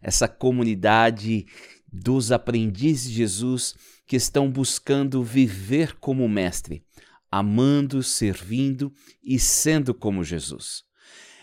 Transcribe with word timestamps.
essa 0.00 0.28
comunidade 0.28 1.46
dos 1.92 2.30
aprendizes 2.32 3.10
de 3.10 3.16
Jesus 3.16 3.74
que 4.06 4.16
estão 4.16 4.50
buscando 4.50 5.22
viver 5.22 5.96
como 6.00 6.28
mestre, 6.28 6.84
amando, 7.30 8.02
servindo 8.02 8.92
e 9.22 9.38
sendo 9.38 9.94
como 9.94 10.24
Jesus. 10.24 10.84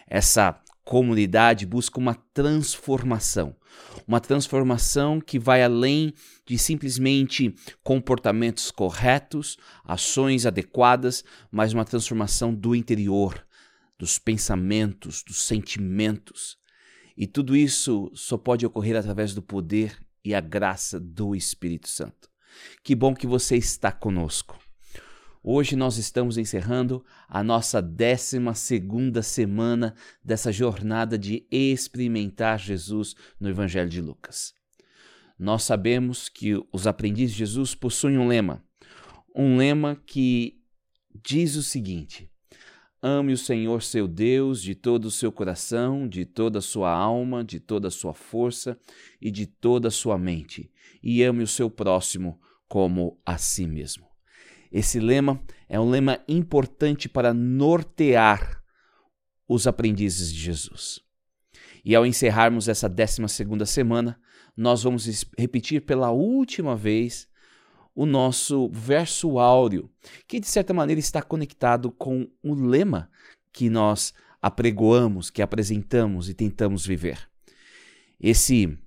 Essa 0.08 0.62
comunidade 0.88 1.66
busca 1.66 2.00
uma 2.00 2.16
transformação, 2.34 3.54
uma 4.08 4.22
transformação 4.22 5.20
que 5.20 5.38
vai 5.38 5.62
além 5.62 6.14
de 6.46 6.58
simplesmente 6.58 7.54
comportamentos 7.84 8.72
corretos, 8.72 9.58
ações 9.84 10.46
adequadas, 10.46 11.26
mas 11.52 11.74
uma 11.74 11.84
transformação 11.84 12.54
do 12.54 12.74
interior, 12.74 13.46
dos 14.00 14.18
pensamentos, 14.18 15.24
dos 15.24 15.44
sentimentos. 15.44 16.58
E 17.18 17.26
tudo 17.26 17.56
isso 17.56 18.12
só 18.14 18.38
pode 18.38 18.64
ocorrer 18.64 18.96
através 18.96 19.34
do 19.34 19.42
poder 19.42 19.98
e 20.24 20.36
a 20.36 20.40
graça 20.40 21.00
do 21.00 21.36
Espírito 21.36 21.90
Santo. 21.90 22.30
Que 22.84 22.94
bom 22.94 23.16
que 23.16 23.26
você 23.26 23.58
está 23.58 23.92
conosco. 23.92 24.60
Hoje 25.44 25.76
nós 25.76 25.98
estamos 25.98 26.38
encerrando 26.38 27.04
a 27.28 27.42
nossa 27.44 27.82
12 27.82 28.38
semana 29.24 29.96
dessa 30.24 30.52
jornada 30.52 31.18
de 31.18 31.48
experimentar 31.50 32.60
Jesus 32.60 33.16
no 33.40 33.50
Evangelho 33.50 33.90
de 33.90 34.02
Lucas. 34.02 34.54
Nós 35.40 35.64
sabemos 35.64 36.30
que 36.30 36.54
os 36.72 36.86
aprendizes 36.86 37.32
de 37.32 37.40
Jesus 37.40 37.74
possuem 37.74 38.18
um 38.18 38.28
lema, 38.28 38.64
um 39.36 39.58
lema 39.58 39.96
que 40.06 40.60
diz 41.24 41.56
o 41.56 41.64
seguinte: 41.64 42.30
Ame 43.02 43.34
o 43.34 43.38
Senhor 43.38 43.84
seu 43.84 44.08
Deus 44.08 44.62
de 44.62 44.74
todo 44.74 45.06
o 45.06 45.12
seu 45.12 45.32
coração, 45.32 46.08
de 46.08 46.26
toda 46.26 46.60
a 46.60 46.62
sua 46.62 46.92
alma, 46.92 47.44
de 47.44 47.60
toda 47.60 47.90
a 47.90 47.92
sua 47.92 48.14
força 48.14 48.80
e 49.22 49.30
de 49.30 49.46
toda 49.46 49.90
a 49.90 49.92
sua 49.92 50.18
mente, 50.18 50.72
e 51.04 51.22
ame 51.22 51.44
o 51.44 51.48
seu 51.48 51.70
próximo 51.70 52.40
como 52.68 53.20
a 53.26 53.38
si 53.38 53.68
mesmo. 53.68 54.08
Esse 54.72 55.00
lema 55.00 55.42
é 55.70 55.80
um 55.80 55.90
lema 55.90 56.20
importante 56.28 57.08
para 57.08 57.34
nortear 57.34 58.64
os 59.48 59.68
aprendizes 59.68 60.34
de 60.34 60.40
Jesus. 60.40 61.00
E 61.86 61.96
ao 61.96 62.06
encerrarmos 62.06 62.68
essa 62.68 62.90
12 62.90 63.28
segunda 63.30 63.66
semana, 63.66 64.20
nós 64.56 64.84
vamos 64.84 65.26
repetir 65.38 65.86
pela 65.86 66.12
última 66.12 66.76
vez 66.76 67.27
o 67.98 68.06
nosso 68.06 68.70
verso 68.70 69.40
áureo, 69.40 69.90
que 70.28 70.40
de 70.40 70.48
certa 70.48 70.72
maneira 70.72 71.00
está 71.00 71.20
conectado 71.20 71.90
com 71.90 72.30
o 72.44 72.54
lema 72.54 73.10
que 73.52 73.72
nós 73.72 74.14
apregoamos, 74.40 75.32
que 75.32 75.42
apresentamos 75.42 76.30
e 76.30 76.36
tentamos 76.36 76.86
viver. 76.86 77.28
Esse 78.20 78.78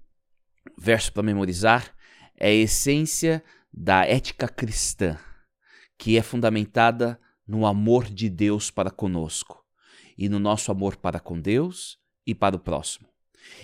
verso 0.79 1.13
para 1.13 1.25
memorizar 1.25 1.93
é 2.37 2.51
a 2.51 2.55
essência 2.55 3.43
da 3.73 4.07
ética 4.07 4.49
cristã, 4.49 5.19
que 5.99 6.17
é 6.17 6.23
fundamentada 6.23 7.21
no 7.45 7.67
amor 7.67 8.05
de 8.05 8.31
Deus 8.31 8.71
para 8.71 8.93
conosco 8.93 9.67
e 10.17 10.29
no 10.29 10.39
nosso 10.39 10.71
amor 10.71 10.95
para 10.95 11.19
com 11.19 11.41
Deus 11.41 11.99
e 12.25 12.33
para 12.33 12.55
o 12.55 12.61
próximo. 12.61 13.09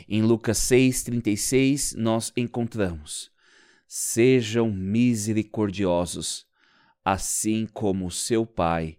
Em 0.09 0.23
Lucas 0.23 0.59
6,36, 0.59 1.95
nós 1.97 2.33
encontramos 2.37 3.31
Sejam 3.87 4.73
misericordiosos, 4.73 6.45
assim 7.05 7.67
como 7.73 8.11
seu 8.11 8.45
Pai 8.45 8.99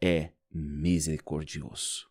é 0.00 0.32
misericordioso. 0.52 2.08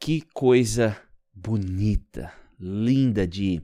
Que 0.00 0.20
coisa 0.34 1.00
bonita, 1.32 2.32
linda 2.58 3.24
de 3.24 3.62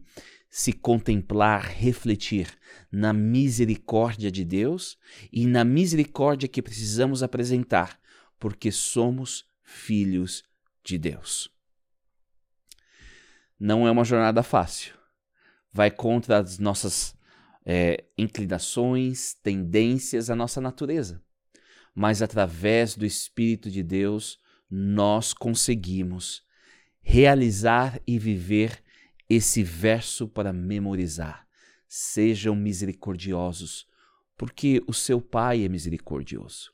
se 0.49 0.73
contemplar, 0.73 1.65
refletir 1.65 2.49
na 2.93 3.13
misericórdia 3.13 4.31
de 4.31 4.45
Deus 4.45 4.97
e 5.33 5.47
na 5.47 5.65
misericórdia 5.65 6.49
que 6.49 6.63
precisamos 6.63 7.25
apresentar, 7.25 8.01
porque 8.39 8.71
somos 8.71 9.49
filhos 9.65 10.45
de 10.85 10.97
Deus. 10.97 11.51
Não 13.59 13.85
é 13.85 13.91
uma 13.91 14.05
jornada 14.05 14.45
fácil 14.45 15.04
vai 15.75 15.91
contra 15.91 16.39
as 16.39 16.61
nossas 16.61 17.17
é, 17.67 18.05
inclinações, 18.17 19.35
tendências, 19.35 20.31
a 20.31 20.37
nossa 20.37 20.61
natureza. 20.61 21.21
Mas 21.93 22.23
através 22.23 22.97
do 22.97 23.05
Espírito 23.05 23.69
de 23.69 23.83
Deus, 23.83 24.39
nós 24.71 25.35
conseguimos 25.35 26.45
realizar 27.03 28.01
e 28.07 28.19
viver 28.21 28.83
esse 29.29 29.65
verso 29.65 30.29
para 30.29 30.53
memorizar. 30.53 31.45
Sejam 31.89 32.55
misericordiosos, 32.55 33.87
porque 34.37 34.83
o 34.87 34.93
seu 34.93 35.21
Pai 35.21 35.65
é 35.65 35.69
misericordioso. 35.69 36.73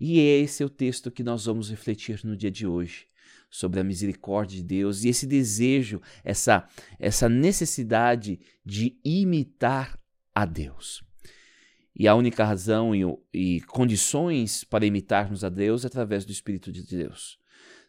E 0.00 0.18
esse 0.18 0.62
é 0.62 0.66
o 0.66 0.70
texto 0.70 1.10
que 1.10 1.22
nós 1.22 1.44
vamos 1.44 1.70
refletir 1.70 2.24
no 2.24 2.36
dia 2.36 2.50
de 2.50 2.66
hoje 2.66 3.11
sobre 3.50 3.80
a 3.80 3.84
misericórdia 3.84 4.56
de 4.56 4.64
Deus 4.64 5.04
e 5.04 5.08
esse 5.08 5.26
desejo, 5.26 6.00
essa, 6.24 6.66
essa 6.98 7.28
necessidade 7.28 8.40
de 8.64 8.98
imitar 9.04 9.98
a 10.34 10.44
Deus. 10.44 11.04
E 11.94 12.08
a 12.08 12.14
única 12.14 12.44
razão 12.44 12.94
e, 12.94 13.02
e 13.32 13.60
condições 13.62 14.64
para 14.64 14.86
imitarmos 14.86 15.44
a 15.44 15.48
Deus 15.48 15.84
é 15.84 15.86
através 15.88 16.24
do 16.24 16.32
Espírito 16.32 16.72
de 16.72 16.82
Deus. 16.82 17.38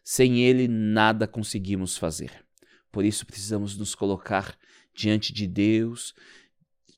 Sem 0.02 0.40
Ele, 0.40 0.68
nada 0.68 1.26
conseguimos 1.26 1.96
fazer. 1.96 2.44
Por 2.92 3.04
isso, 3.04 3.26
precisamos 3.26 3.76
nos 3.76 3.94
colocar 3.94 4.56
diante 4.94 5.32
de 5.32 5.46
Deus, 5.46 6.14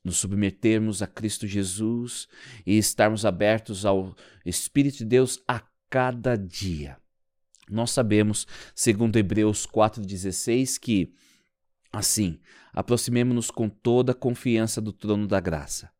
nos 0.03 0.17
submetermos 0.17 1.01
a 1.01 1.07
Cristo 1.07 1.47
Jesus 1.47 2.27
e 2.65 2.77
estarmos 2.77 3.25
abertos 3.25 3.85
ao 3.85 4.15
Espírito 4.45 4.99
de 4.99 5.05
Deus 5.05 5.41
a 5.47 5.61
cada 5.89 6.35
dia. 6.35 6.97
Nós 7.69 7.91
sabemos, 7.91 8.47
segundo 8.73 9.17
Hebreus 9.17 9.65
4,16, 9.65 10.79
que, 10.79 11.13
assim, 11.91 12.39
aproximemo-nos 12.73 13.51
com 13.51 13.67
toda 13.67 14.13
a 14.13 14.15
confiança 14.15 14.79
do 14.79 14.93
trono 14.93 15.27
da 15.27 15.39
graça, 15.39 15.91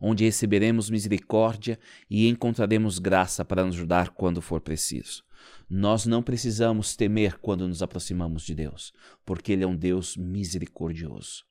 onde 0.00 0.24
receberemos 0.24 0.90
misericórdia 0.90 1.78
e 2.10 2.28
encontraremos 2.28 2.98
graça 2.98 3.44
para 3.44 3.64
nos 3.64 3.74
ajudar 3.76 4.10
quando 4.10 4.42
for 4.42 4.60
preciso. 4.60 5.24
Nós 5.68 6.06
não 6.06 6.22
precisamos 6.22 6.94
temer 6.94 7.38
quando 7.38 7.66
nos 7.66 7.82
aproximamos 7.82 8.42
de 8.42 8.54
Deus, 8.54 8.92
porque 9.24 9.52
Ele 9.52 9.64
é 9.64 9.66
um 9.66 9.76
Deus 9.76 10.16
misericordioso. 10.16 11.44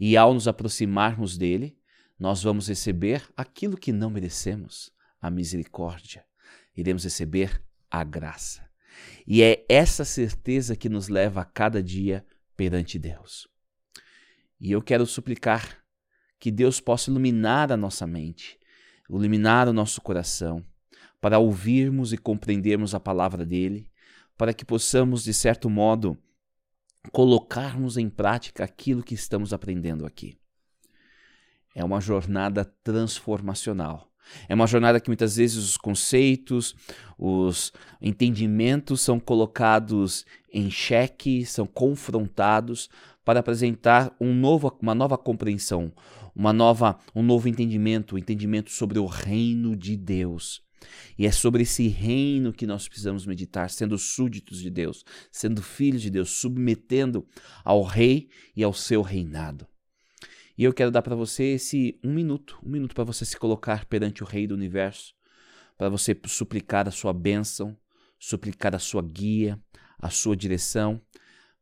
E 0.00 0.16
ao 0.16 0.32
nos 0.32 0.48
aproximarmos 0.48 1.36
dele, 1.36 1.78
nós 2.18 2.42
vamos 2.42 2.68
receber 2.68 3.22
aquilo 3.36 3.76
que 3.76 3.92
não 3.92 4.08
merecemos, 4.08 4.90
a 5.20 5.30
misericórdia. 5.30 6.24
Iremos 6.74 7.04
receber 7.04 7.62
a 8.00 8.04
graça. 8.04 8.66
E 9.26 9.42
é 9.42 9.64
essa 9.68 10.04
certeza 10.04 10.76
que 10.76 10.88
nos 10.88 11.08
leva 11.08 11.40
a 11.40 11.44
cada 11.44 11.82
dia 11.82 12.24
perante 12.56 12.98
Deus. 12.98 13.48
E 14.60 14.72
eu 14.72 14.80
quero 14.80 15.04
suplicar 15.04 15.78
que 16.38 16.50
Deus 16.50 16.80
possa 16.80 17.10
iluminar 17.10 17.72
a 17.72 17.76
nossa 17.76 18.06
mente, 18.06 18.58
iluminar 19.08 19.68
o 19.68 19.72
nosso 19.72 20.00
coração, 20.00 20.64
para 21.20 21.38
ouvirmos 21.38 22.12
e 22.12 22.18
compreendermos 22.18 22.94
a 22.94 23.00
palavra 23.00 23.44
dele, 23.44 23.90
para 24.36 24.54
que 24.54 24.64
possamos, 24.64 25.24
de 25.24 25.34
certo 25.34 25.68
modo, 25.68 26.16
colocarmos 27.10 27.96
em 27.96 28.08
prática 28.08 28.64
aquilo 28.64 29.02
que 29.02 29.14
estamos 29.14 29.52
aprendendo 29.52 30.06
aqui. 30.06 30.38
É 31.74 31.84
uma 31.84 32.00
jornada 32.00 32.64
transformacional. 32.64 34.10
É 34.48 34.54
uma 34.54 34.66
jornada 34.66 35.00
que 35.00 35.08
muitas 35.08 35.36
vezes 35.36 35.56
os 35.56 35.76
conceitos, 35.76 36.74
os 37.18 37.72
entendimentos 38.00 39.00
são 39.00 39.18
colocados 39.18 40.24
em 40.52 40.70
xeque, 40.70 41.44
são 41.44 41.66
confrontados 41.66 42.88
para 43.24 43.40
apresentar 43.40 44.14
um 44.20 44.32
novo, 44.34 44.76
uma 44.80 44.94
nova 44.94 45.18
compreensão, 45.18 45.92
uma 46.34 46.52
nova, 46.52 46.98
um 47.14 47.22
novo 47.22 47.48
entendimento, 47.48 48.14
um 48.14 48.18
entendimento 48.18 48.70
sobre 48.70 48.98
o 48.98 49.06
reino 49.06 49.74
de 49.74 49.96
Deus. 49.96 50.62
E 51.18 51.26
é 51.26 51.32
sobre 51.32 51.62
esse 51.62 51.88
reino 51.88 52.52
que 52.52 52.66
nós 52.66 52.86
precisamos 52.86 53.26
meditar, 53.26 53.70
sendo 53.70 53.98
súditos 53.98 54.60
de 54.60 54.70
Deus, 54.70 55.04
sendo 55.32 55.62
filhos 55.62 56.02
de 56.02 56.10
Deus, 56.10 56.30
submetendo 56.30 57.26
ao 57.64 57.82
rei 57.82 58.28
e 58.54 58.62
ao 58.62 58.72
seu 58.72 59.02
reinado. 59.02 59.66
E 60.58 60.64
eu 60.64 60.72
quero 60.72 60.90
dar 60.90 61.02
para 61.02 61.14
você 61.14 61.44
esse 61.54 62.00
um 62.02 62.12
minuto, 62.12 62.58
um 62.62 62.70
minuto 62.70 62.94
para 62.94 63.04
você 63.04 63.24
se 63.24 63.36
colocar 63.36 63.84
perante 63.84 64.22
o 64.22 64.26
rei 64.26 64.46
do 64.46 64.54
universo, 64.54 65.14
para 65.76 65.90
você 65.90 66.18
suplicar 66.26 66.88
a 66.88 66.90
sua 66.90 67.12
bênção, 67.12 67.76
suplicar 68.18 68.74
a 68.74 68.78
sua 68.78 69.02
guia, 69.02 69.60
a 69.98 70.08
sua 70.08 70.34
direção, 70.34 71.00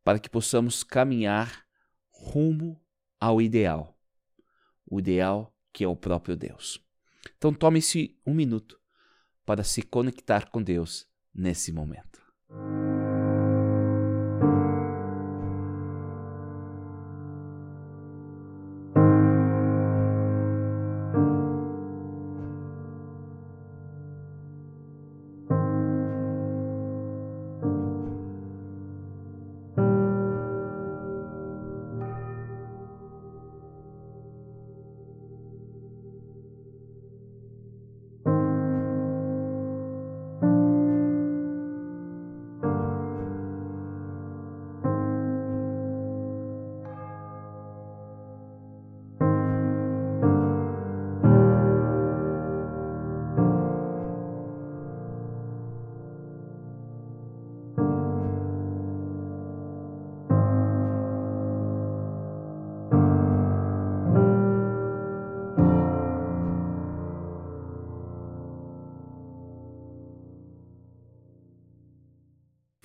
para 0.04 0.18
que 0.18 0.30
possamos 0.30 0.84
caminhar 0.84 1.64
rumo 2.08 2.80
ao 3.18 3.42
ideal. 3.42 3.98
O 4.86 5.00
ideal 5.00 5.52
que 5.72 5.82
é 5.82 5.88
o 5.88 5.96
próprio 5.96 6.36
Deus. 6.36 6.80
Então 7.36 7.52
tome-se 7.52 8.16
um 8.24 8.32
minuto 8.32 8.78
para 9.44 9.64
se 9.64 9.82
conectar 9.82 10.48
com 10.50 10.62
Deus 10.62 11.08
nesse 11.34 11.72
momento. 11.72 12.23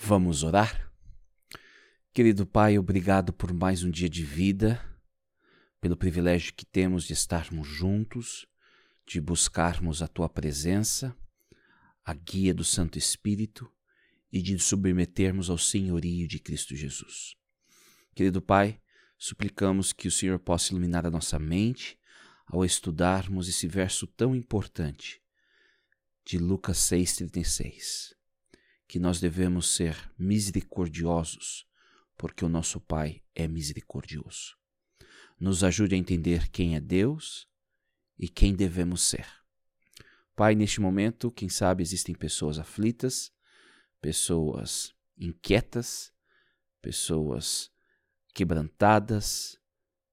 Vamos 0.01 0.43
orar? 0.43 0.89
Querido 2.13 2.47
Pai, 2.47 2.79
obrigado 2.79 3.33
por 3.33 3.53
mais 3.53 3.83
um 3.83 3.91
dia 3.91 4.09
de 4.09 4.23
vida, 4.23 4.81
pelo 5.81 5.97
privilégio 5.97 6.53
que 6.53 6.65
temos 6.65 7.03
de 7.03 7.11
estarmos 7.11 7.67
juntos, 7.67 8.47
de 9.05 9.19
buscarmos 9.19 10.01
a 10.01 10.07
Tua 10.07 10.29
presença, 10.29 11.13
a 12.03 12.13
guia 12.13 12.53
do 12.53 12.63
Santo 12.63 12.97
Espírito 12.97 13.69
e 14.31 14.41
de 14.41 14.57
submetermos 14.57 15.49
ao 15.49 15.57
senhorio 15.57 16.29
de 16.29 16.39
Cristo 16.39 16.77
Jesus. 16.77 17.35
Querido 18.15 18.41
Pai, 18.41 18.81
suplicamos 19.17 19.91
que 19.91 20.07
o 20.07 20.11
Senhor 20.11 20.39
possa 20.39 20.71
iluminar 20.71 21.05
a 21.05 21.11
nossa 21.11 21.37
mente 21.37 21.99
ao 22.47 22.63
estudarmos 22.63 23.49
esse 23.49 23.67
verso 23.67 24.07
tão 24.07 24.33
importante 24.33 25.21
de 26.25 26.37
Lucas 26.37 26.77
6,36 26.77 28.17
que 28.89 28.97
nós 28.97 29.19
devemos 29.19 29.75
ser 29.75 29.95
misericordiosos, 30.17 31.67
porque 32.17 32.43
o 32.43 32.49
nosso 32.49 32.81
Pai 32.81 33.21
é 33.35 33.47
misericordioso. 33.47 34.57
Nos 35.39 35.63
ajude 35.63 35.93
a 35.93 35.97
entender 35.97 36.49
quem 36.49 36.75
é 36.75 36.81
Deus 36.81 37.47
e 38.17 38.27
quem 38.27 38.55
devemos 38.55 39.03
ser. 39.03 39.27
Pai, 40.35 40.55
neste 40.55 40.81
momento, 40.81 41.29
quem 41.29 41.47
sabe 41.47 41.83
existem 41.83 42.15
pessoas 42.15 42.57
aflitas, 42.57 43.31
pessoas 44.01 44.91
inquietas, 45.15 46.11
pessoas 46.81 47.69
quebrantadas, 48.33 49.59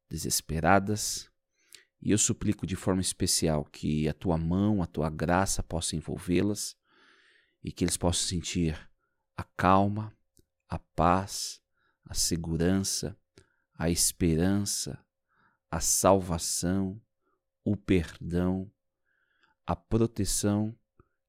desesperadas, 0.07 1.31
e 2.03 2.11
eu 2.11 2.19
suplico 2.19 2.67
de 2.67 2.77
forma 2.77 3.01
especial 3.01 3.65
que 3.65 4.07
a 4.07 4.13
tua 4.13 4.37
mão, 4.37 4.83
a 4.83 4.87
tua 4.87 5.09
graça 5.09 5.63
possa 5.63 5.97
envolvê-las 5.97 6.77
e 7.67 7.73
que 7.73 7.83
eles 7.83 7.97
possam 7.97 8.29
sentir 8.29 8.79
a 9.37 9.43
calma, 9.43 10.17
a 10.69 10.79
paz, 10.79 11.61
a 12.05 12.15
segurança, 12.15 13.19
a 13.75 13.91
esperança, 13.91 15.05
a 15.69 15.81
salvação, 15.81 17.03
o 17.65 17.77
perdão, 17.77 18.71
a 19.67 19.75
proteção 19.75 20.79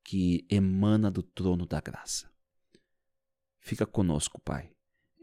que 0.04 0.46
emana 0.48 1.10
do 1.10 1.24
trono 1.24 1.66
da 1.66 1.82
graça. 1.82 2.32
Fica 3.60 3.88
conosco, 3.88 4.40
Pai. 4.40 4.72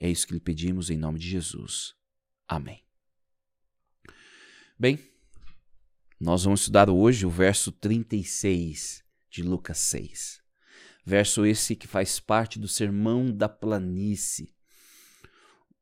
É 0.00 0.10
isso 0.10 0.26
que 0.26 0.34
lhe 0.34 0.40
pedimos 0.40 0.90
em 0.90 0.98
nome 0.98 1.20
de 1.20 1.30
Jesus. 1.30 1.94
Amém. 2.48 2.84
Bem, 4.76 4.98
nós 6.18 6.42
vamos 6.42 6.62
estudar 6.62 6.90
hoje 6.90 7.24
o 7.24 7.30
verso 7.30 7.70
36 7.70 9.04
de 9.30 9.44
Lucas 9.44 9.78
6. 9.78 10.43
Verso 11.04 11.44
esse 11.44 11.76
que 11.76 11.86
faz 11.86 12.18
parte 12.18 12.58
do 12.58 12.66
Sermão 12.66 13.30
da 13.30 13.48
Planície, 13.48 14.54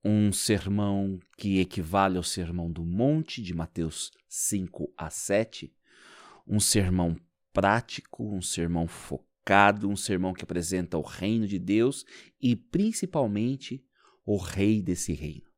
um 0.04 0.32
sermão 0.32 1.20
que 1.36 1.60
equivale 1.60 2.16
ao 2.16 2.24
Sermão 2.24 2.70
do 2.70 2.84
Monte, 2.84 3.40
de 3.40 3.54
Mateus 3.54 4.10
5 4.28 4.92
a 4.96 5.10
7, 5.10 5.72
um 6.46 6.58
sermão 6.58 7.16
prático, 7.52 8.24
um 8.34 8.42
sermão 8.42 8.88
focado, 8.88 9.88
um 9.88 9.94
sermão 9.94 10.34
que 10.34 10.42
apresenta 10.42 10.98
o 10.98 11.02
reino 11.02 11.46
de 11.46 11.58
Deus 11.58 12.04
e 12.40 12.56
principalmente 12.56 13.84
o 14.26 14.36
rei 14.36 14.82
desse 14.82 15.12
reino. 15.12 15.52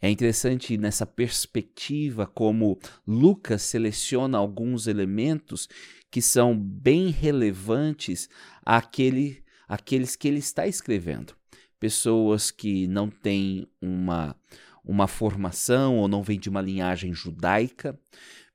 É 0.00 0.10
interessante 0.10 0.76
nessa 0.76 1.06
perspectiva 1.06 2.26
como 2.26 2.78
Lucas 3.06 3.62
seleciona 3.62 4.36
alguns 4.36 4.86
elementos 4.86 5.68
que 6.14 6.22
são 6.22 6.56
bem 6.56 7.08
relevantes 7.10 8.28
àquele, 8.64 9.42
àqueles 9.66 10.14
que 10.14 10.28
ele 10.28 10.38
está 10.38 10.64
escrevendo. 10.64 11.34
Pessoas 11.80 12.52
que 12.52 12.86
não 12.86 13.10
têm 13.10 13.66
uma, 13.82 14.36
uma 14.84 15.08
formação 15.08 15.98
ou 15.98 16.06
não 16.06 16.22
vêm 16.22 16.38
de 16.38 16.48
uma 16.48 16.62
linhagem 16.62 17.12
judaica, 17.12 17.98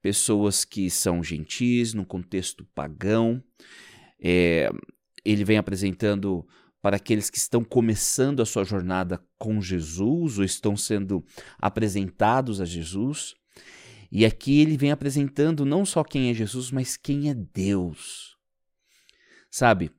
pessoas 0.01 0.63
que 0.63 0.89
são 0.89 1.21
gentis, 1.21 1.93
num 1.93 2.05
contexto 2.05 2.63
pagão. 2.73 3.43
É, 4.23 4.71
ele 5.25 5.43
vem 5.43 5.57
apresentando 5.57 6.47
para 6.81 6.95
aqueles 6.95 7.29
que 7.29 7.37
estão 7.37 7.61
começando 7.61 8.41
a 8.41 8.45
sua 8.45 8.63
jornada 8.63 9.21
com 9.37 9.61
Jesus 9.61 10.37
ou 10.37 10.45
estão 10.45 10.77
sendo 10.77 11.25
apresentados 11.57 12.61
a 12.61 12.65
Jesus. 12.65 13.35
E 14.11 14.25
aqui 14.25 14.59
ele 14.59 14.77
vem 14.77 14.91
apresentando 14.91 15.65
não 15.65 15.85
só 15.85 16.03
quem 16.03 16.29
é 16.29 16.33
Jesus, 16.33 16.71
mas 16.71 16.97
quem 16.97 17.29
é 17.29 17.33
Deus. 17.33 18.35
Sabe, 19.51 19.91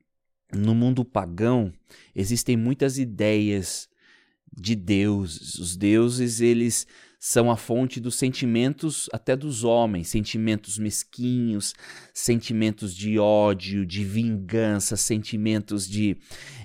no 0.52 0.74
mundo 0.74 1.04
pagão 1.04 1.72
existem 2.14 2.56
muitas 2.56 2.98
ideias 2.98 3.88
de 4.52 4.74
Deus. 4.74 5.58
Os 5.58 5.76
deuses, 5.76 6.40
eles 6.40 6.86
são 7.18 7.50
a 7.50 7.56
fonte 7.56 8.00
dos 8.00 8.14
sentimentos 8.14 9.08
até 9.12 9.36
dos 9.36 9.62
homens, 9.62 10.08
sentimentos 10.08 10.78
mesquinhos, 10.78 11.74
sentimentos 12.14 12.96
de 12.96 13.18
ódio, 13.18 13.84
de 13.84 14.02
vingança, 14.02 14.96
sentimentos 14.96 15.86
de 15.86 16.16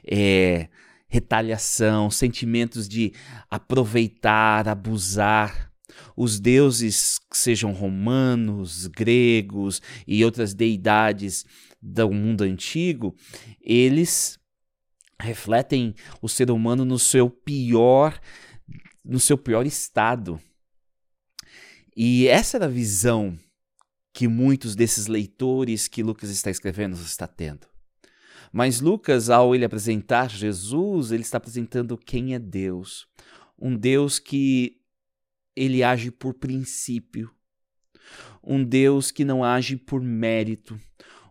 é, 0.09 0.69
retaliação, 1.07 2.09
sentimentos 2.09 2.87
de 2.87 3.11
aproveitar, 3.49 4.67
abusar. 4.67 5.74
Os 6.15 6.39
deuses, 6.39 7.19
sejam 7.31 7.71
romanos, 7.71 8.87
gregos 8.87 9.81
e 10.07 10.23
outras 10.25 10.53
deidades 10.53 11.45
do 11.81 12.09
mundo 12.11 12.43
antigo, 12.43 13.15
eles 13.61 14.39
refletem 15.21 15.95
o 16.21 16.27
ser 16.27 16.51
humano 16.51 16.83
no 16.83 16.99
seu 16.99 17.29
pior 17.29 18.19
no 19.05 19.19
seu 19.19 19.37
pior 19.37 19.65
estado. 19.65 20.41
E 21.95 22.27
essa 22.27 22.57
era 22.57 22.65
a 22.65 22.69
visão 22.69 23.37
que 24.11 24.27
muitos 24.27 24.75
desses 24.75 25.07
leitores 25.07 25.87
que 25.87 26.01
Lucas 26.01 26.29
está 26.29 26.49
escrevendo 26.49 26.95
está 26.95 27.27
tendo. 27.27 27.67
Mas 28.51 28.81
Lucas, 28.81 29.29
ao 29.29 29.53
ele 29.53 29.65
apresentar 29.65 30.29
Jesus, 30.29 31.11
ele 31.11 31.21
está 31.21 31.37
apresentando 31.37 31.97
quem 31.97 32.33
é 32.33 32.39
Deus. 32.39 33.07
Um 33.59 33.75
Deus 33.75 34.17
que 34.17 34.77
ele 35.55 35.83
age 35.83 36.11
por 36.11 36.33
princípio. 36.33 37.31
Um 38.43 38.63
Deus 38.63 39.11
que 39.11 39.25
não 39.25 39.43
age 39.43 39.77
por 39.77 40.01
mérito. 40.01 40.79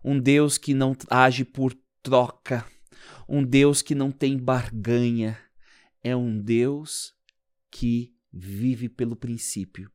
um 0.03 0.19
Deus 0.19 0.59
que 0.59 0.75
não 0.75 0.95
age 1.09 1.43
por 1.43 1.73
troca, 2.03 2.63
um 3.27 3.43
Deus 3.43 3.81
que 3.81 3.95
não 3.95 4.11
tem 4.11 4.37
barganha, 4.37 5.35
é 6.03 6.15
um 6.15 6.39
Deus 6.39 7.15
que 7.71 8.15
vive 8.31 8.87
pelo 8.87 9.15
princípio 9.15 9.91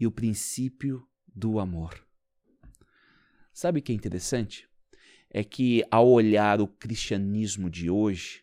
e 0.00 0.06
o 0.06 0.10
princípio 0.10 1.06
do 1.26 1.60
amor. 1.60 2.02
Sabe 3.52 3.80
o 3.80 3.82
que 3.82 3.92
é 3.92 3.94
interessante? 3.94 4.66
É 5.28 5.44
que 5.44 5.84
ao 5.90 6.08
olhar 6.08 6.58
o 6.62 6.66
cristianismo 6.66 7.68
de 7.68 7.90
hoje, 7.90 8.42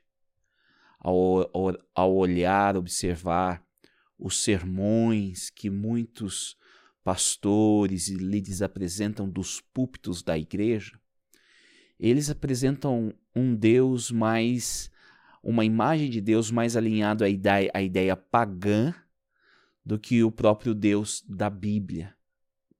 ao, 1.00 1.50
ao, 1.52 1.76
ao 1.96 2.16
olhar, 2.16 2.78
observar 2.78 3.65
os 4.18 4.42
sermões 4.42 5.50
que 5.50 5.70
muitos 5.70 6.58
pastores 7.04 8.08
e 8.08 8.16
líderes 8.16 8.62
apresentam 8.62 9.30
dos 9.30 9.62
púlpitos 9.62 10.24
da 10.24 10.38
igreja, 10.38 11.00
eles 12.00 12.30
apresentam 12.30 13.14
um 13.36 13.56
Deus 13.56 14.12
mais, 14.12 14.92
uma 15.44 15.64
imagem 15.64 16.10
de 16.10 16.20
Deus 16.20 16.52
mais 16.52 16.76
alinhado 16.76 17.24
à 17.24 17.30
ideia, 17.30 17.72
à 17.74 17.82
ideia 17.82 18.16
pagã 18.16 18.94
do 19.86 20.00
que 20.00 20.24
o 20.24 20.32
próprio 20.32 20.74
Deus 20.74 21.24
da 21.28 21.50
Bíblia, 21.50 22.16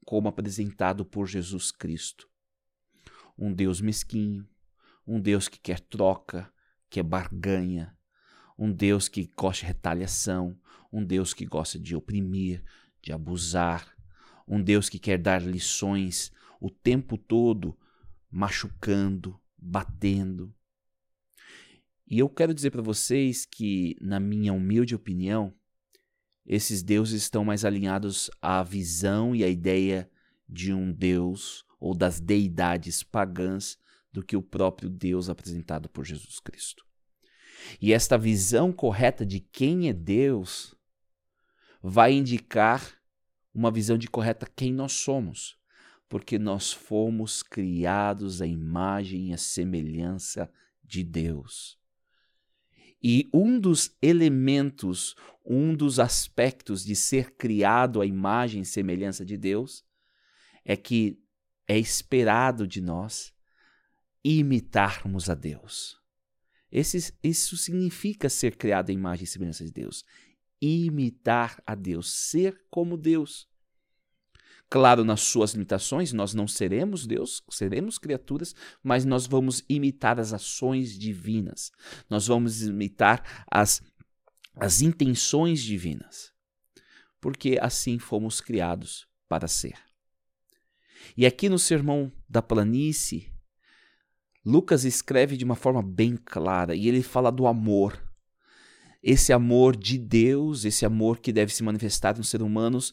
como 0.04 0.28
apresentado 0.28 1.06
por 1.06 1.28
Jesus 1.28 1.72
Cristo. 1.72 2.28
Um 3.38 3.54
Deus 3.54 3.80
mesquinho, 3.80 4.48
um 5.06 5.22
Deus 5.22 5.48
que 5.48 5.60
quer 5.60 5.80
troca, 5.80 6.52
que 6.90 7.00
é 7.00 7.04
barganha, 7.04 7.96
um 8.58 8.72
Deus 8.72 9.08
que 9.08 9.30
gosta 9.38 9.62
de 9.62 9.68
retaliação, 9.68 10.58
um 10.96 11.04
Deus 11.04 11.34
que 11.34 11.46
gosta 11.46 11.78
de 11.78 11.94
oprimir, 11.96 12.64
de 13.02 13.12
abusar, 13.12 13.94
um 14.48 14.62
Deus 14.62 14.88
que 14.88 14.98
quer 14.98 15.18
dar 15.18 15.42
lições 15.42 16.32
o 16.60 16.70
tempo 16.70 17.18
todo, 17.18 17.78
machucando, 18.32 19.38
batendo. 19.58 20.56
E 22.08 22.20
eu 22.20 22.30
quero 22.30 22.54
dizer 22.54 22.72
para 22.72 22.82
vocês 22.82 23.46
que, 23.46 23.98
na 24.00 24.20
minha 24.20 24.54
humilde 24.54 24.96
opinião, 24.96 25.54
esses 26.46 26.82
deuses 26.82 27.24
estão 27.24 27.44
mais 27.44 27.66
alinhados 27.66 28.30
à 28.42 28.64
visão 28.64 29.36
e 29.36 29.44
à 29.44 29.50
ideia 29.50 30.10
de 30.48 30.72
um 30.72 30.94
deus 30.94 31.66
ou 31.80 31.94
das 31.94 32.22
deidades 32.22 33.04
pagãs 33.04 33.78
do 34.14 34.24
que 34.24 34.38
o 34.38 34.42
próprio 34.42 34.90
Deus 34.90 35.28
apresentado 35.28 35.90
por 35.90 36.06
Jesus 36.06 36.40
Cristo. 36.40 36.86
E 37.82 37.92
esta 37.92 38.18
visão 38.18 38.72
correta 38.72 39.26
de 39.26 39.40
quem 39.40 39.90
é 39.90 39.94
Deus 39.94 40.76
vai 41.88 42.14
indicar 42.14 43.00
uma 43.54 43.70
visão 43.70 43.96
de 43.96 44.08
correta 44.08 44.50
quem 44.56 44.74
nós 44.74 44.94
somos, 44.94 45.56
porque 46.10 46.40
nós 46.40 46.74
fomos 46.74 47.44
criados 47.44 48.42
à 48.42 48.48
imagem 48.48 49.30
e 49.30 49.34
à 49.34 49.38
semelhança 49.38 50.52
de 50.84 51.04
Deus. 51.04 51.80
E 53.02 53.30
um 53.32 53.60
dos 53.60 53.96
elementos, 54.02 55.16
um 55.46 55.76
dos 55.76 56.00
aspectos 56.00 56.84
de 56.84 56.96
ser 56.96 57.36
criado 57.36 58.02
à 58.02 58.06
imagem 58.06 58.64
e 58.64 58.66
semelhança 58.66 59.24
de 59.24 59.38
Deus 59.38 59.86
é 60.64 60.76
que 60.76 61.22
é 61.68 61.78
esperado 61.78 62.68
de 62.68 62.82
nós 62.82 63.32
imitarmos 64.24 65.30
a 65.30 65.36
Deus. 65.36 66.04
Esse, 66.72 67.14
isso 67.24 67.56
significa 67.56 68.28
ser 68.28 68.56
criado 68.56 68.90
à 68.90 68.94
imagem 68.94 69.26
e 69.26 69.28
semelhança 69.28 69.64
de 69.64 69.72
Deus. 69.72 70.04
Imitar 70.62 71.62
a 71.66 71.76
Deus, 71.76 72.12
ser 72.12 72.66
como 72.70 72.98
Deus. 72.98 73.48
Claro, 74.70 75.04
nas 75.04 75.22
suas 75.22 75.54
limitações, 75.54 76.12
nós 76.12 76.34
não 76.34 76.48
seremos 76.48 77.06
Deus, 77.06 77.44
seremos 77.50 77.98
criaturas, 77.98 78.56
mas 78.82 79.06
nós 79.06 79.28
vamos 79.28 79.64
imitar 79.70 80.20
as 80.20 80.34
ações 80.34 80.98
divinas, 80.98 81.72
nós 82.10 82.28
vamos 82.28 82.64
imitar 82.64 83.46
as, 83.50 83.82
as 84.56 84.82
intenções 84.82 85.62
divinas, 85.62 86.34
porque 87.22 87.60
assim 87.62 88.00
fomos 88.00 88.42
criados 88.42 89.08
para 89.30 89.48
ser. 89.48 89.78
E 91.16 91.26
aqui 91.26 91.48
no 91.48 91.60
Sermão 91.60 92.12
da 92.28 92.42
Planície, 92.42 93.32
Lucas 94.44 94.86
escreve 94.86 95.38
de 95.38 95.44
uma 95.44 95.56
forma 95.56 95.82
bem 95.82 96.16
clara 96.18 96.76
e 96.76 96.88
ele 96.88 97.02
fala 97.02 97.32
do 97.32 97.48
amor. 97.48 98.02
Esse 99.08 99.32
amor 99.32 99.76
de 99.76 100.00
Deus, 100.00 100.66
esse 100.66 100.84
amor 100.84 101.20
que 101.20 101.32
deve 101.32 101.54
se 101.54 101.62
manifestar 101.62 102.18
nos 102.18 102.28
seres 102.28 102.44
humanos 102.44 102.92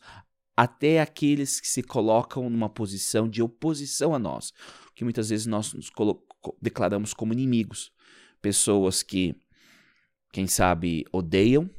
até 0.54 1.00
aqueles 1.00 1.58
que 1.58 1.66
se 1.66 1.82
colocam 1.82 2.50
numa 2.50 2.68
posição 2.68 3.26
de 3.26 3.40
oposição 3.40 4.14
a 4.14 4.18
nós, 4.18 4.52
que 4.94 5.04
muitas 5.04 5.30
vezes 5.30 5.46
nós 5.46 5.72
nos 5.72 5.90
declaramos 6.60 7.14
como 7.14 7.32
inimigos. 7.32 7.90
Pessoas 8.42 9.02
que, 9.02 9.34
quem 10.34 10.46
sabe, 10.46 11.06
odeiam, 11.10 11.70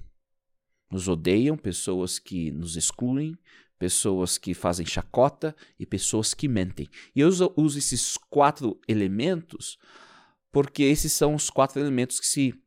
nos 0.90 1.08
odeiam, 1.08 1.56
pessoas 1.56 2.18
que 2.18 2.50
nos 2.50 2.76
excluem, 2.76 3.38
pessoas 3.78 4.40
que 4.40 4.56
fazem 4.56 4.84
chacota 4.84 5.56
e 5.80 5.86
pessoas 5.86 6.34
que 6.34 6.48
mentem. 6.48 6.90
E 7.16 7.20
eu 7.20 7.28
uso, 7.28 7.54
uso 7.56 7.78
esses 7.78 8.18
quatro 8.18 8.82
elementos 8.88 9.78
porque 10.54 10.84
esses 10.84 11.12
são 11.12 11.34
os 11.34 11.50
quatro 11.50 11.82
elementos 11.82 12.20
que 12.20 12.28
se, 12.28 12.54
se 12.54 12.63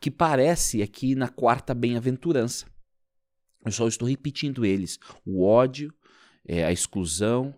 que 0.00 0.10
parece 0.10 0.82
aqui 0.82 1.14
na 1.14 1.28
quarta 1.28 1.72
bem-aventurança. 1.74 2.66
Eu 3.64 3.72
só 3.72 3.86
estou 3.86 4.08
repetindo 4.08 4.64
eles: 4.64 4.98
o 5.24 5.44
ódio, 5.44 5.94
é, 6.46 6.64
a 6.64 6.72
exclusão, 6.72 7.54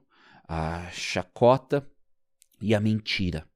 a 0.46 0.90
chacota 0.90 1.88
e 2.60 2.74
a 2.74 2.80
mentira. 2.80 3.46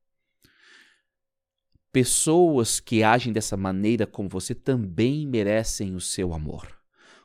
Pessoas 1.93 2.81
que 2.81 3.03
agem 3.03 3.33
dessa 3.33 3.57
maneira 3.57 4.07
com 4.07 4.29
você 4.29 4.55
também 4.55 5.27
merecem 5.27 5.95
o 5.95 6.01
seu 6.01 6.33
amor. 6.33 6.79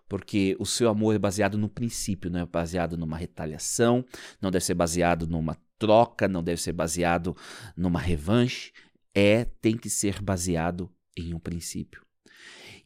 Porque 0.07 0.55
o 0.59 0.65
seu 0.65 0.89
amor 0.89 1.15
é 1.15 1.19
baseado 1.19 1.57
no 1.57 1.69
princípio, 1.69 2.29
não 2.29 2.41
é 2.41 2.45
baseado 2.45 2.97
numa 2.97 3.17
retaliação, 3.17 4.05
não 4.41 4.51
deve 4.51 4.65
ser 4.65 4.73
baseado 4.73 5.27
numa 5.27 5.57
troca, 5.77 6.27
não 6.27 6.43
deve 6.43 6.61
ser 6.61 6.73
baseado 6.73 7.35
numa 7.75 7.99
revanche. 7.99 8.71
É, 9.13 9.45
tem 9.45 9.77
que 9.77 9.89
ser 9.89 10.21
baseado 10.21 10.91
em 11.17 11.33
um 11.33 11.39
princípio. 11.39 12.05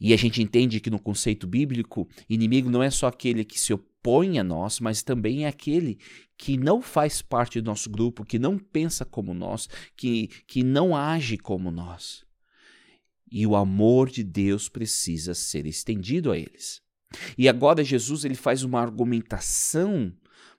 E 0.00 0.12
a 0.14 0.16
gente 0.16 0.40
entende 0.40 0.80
que 0.80 0.90
no 0.90 0.98
conceito 0.98 1.46
bíblico, 1.46 2.08
inimigo 2.28 2.70
não 2.70 2.82
é 2.82 2.90
só 2.90 3.08
aquele 3.08 3.44
que 3.44 3.58
se 3.58 3.72
opõe 3.72 4.38
a 4.38 4.44
nós, 4.44 4.78
mas 4.78 5.02
também 5.02 5.44
é 5.44 5.48
aquele 5.48 5.98
que 6.36 6.56
não 6.56 6.80
faz 6.80 7.20
parte 7.20 7.60
do 7.60 7.66
nosso 7.66 7.90
grupo, 7.90 8.24
que 8.24 8.38
não 8.38 8.58
pensa 8.58 9.04
como 9.04 9.34
nós, 9.34 9.68
que, 9.96 10.28
que 10.46 10.62
não 10.62 10.94
age 10.94 11.36
como 11.36 11.70
nós. 11.70 12.24
E 13.30 13.46
o 13.46 13.56
amor 13.56 14.08
de 14.08 14.22
Deus 14.22 14.68
precisa 14.68 15.34
ser 15.34 15.66
estendido 15.66 16.30
a 16.30 16.38
eles. 16.38 16.80
E 17.36 17.48
agora 17.48 17.82
Jesus 17.82 18.24
ele 18.24 18.34
faz 18.34 18.62
uma 18.62 18.80
argumentação 18.80 20.12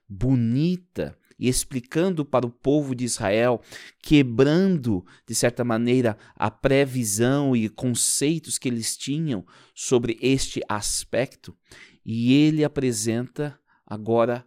bonita 0.08 1.16
e 1.40 1.48
explicando 1.48 2.22
para 2.22 2.46
o 2.46 2.50
povo 2.50 2.94
de 2.94 3.04
Israel, 3.04 3.62
quebrando, 4.02 5.04
de 5.26 5.34
certa 5.34 5.64
maneira, 5.64 6.18
a 6.36 6.50
previsão 6.50 7.56
e 7.56 7.70
conceitos 7.70 8.58
que 8.58 8.68
eles 8.68 8.94
tinham 8.94 9.44
sobre 9.74 10.18
este 10.20 10.60
aspecto, 10.68 11.56
e 12.04 12.34
ele 12.34 12.62
apresenta 12.62 13.58
agora 13.86 14.46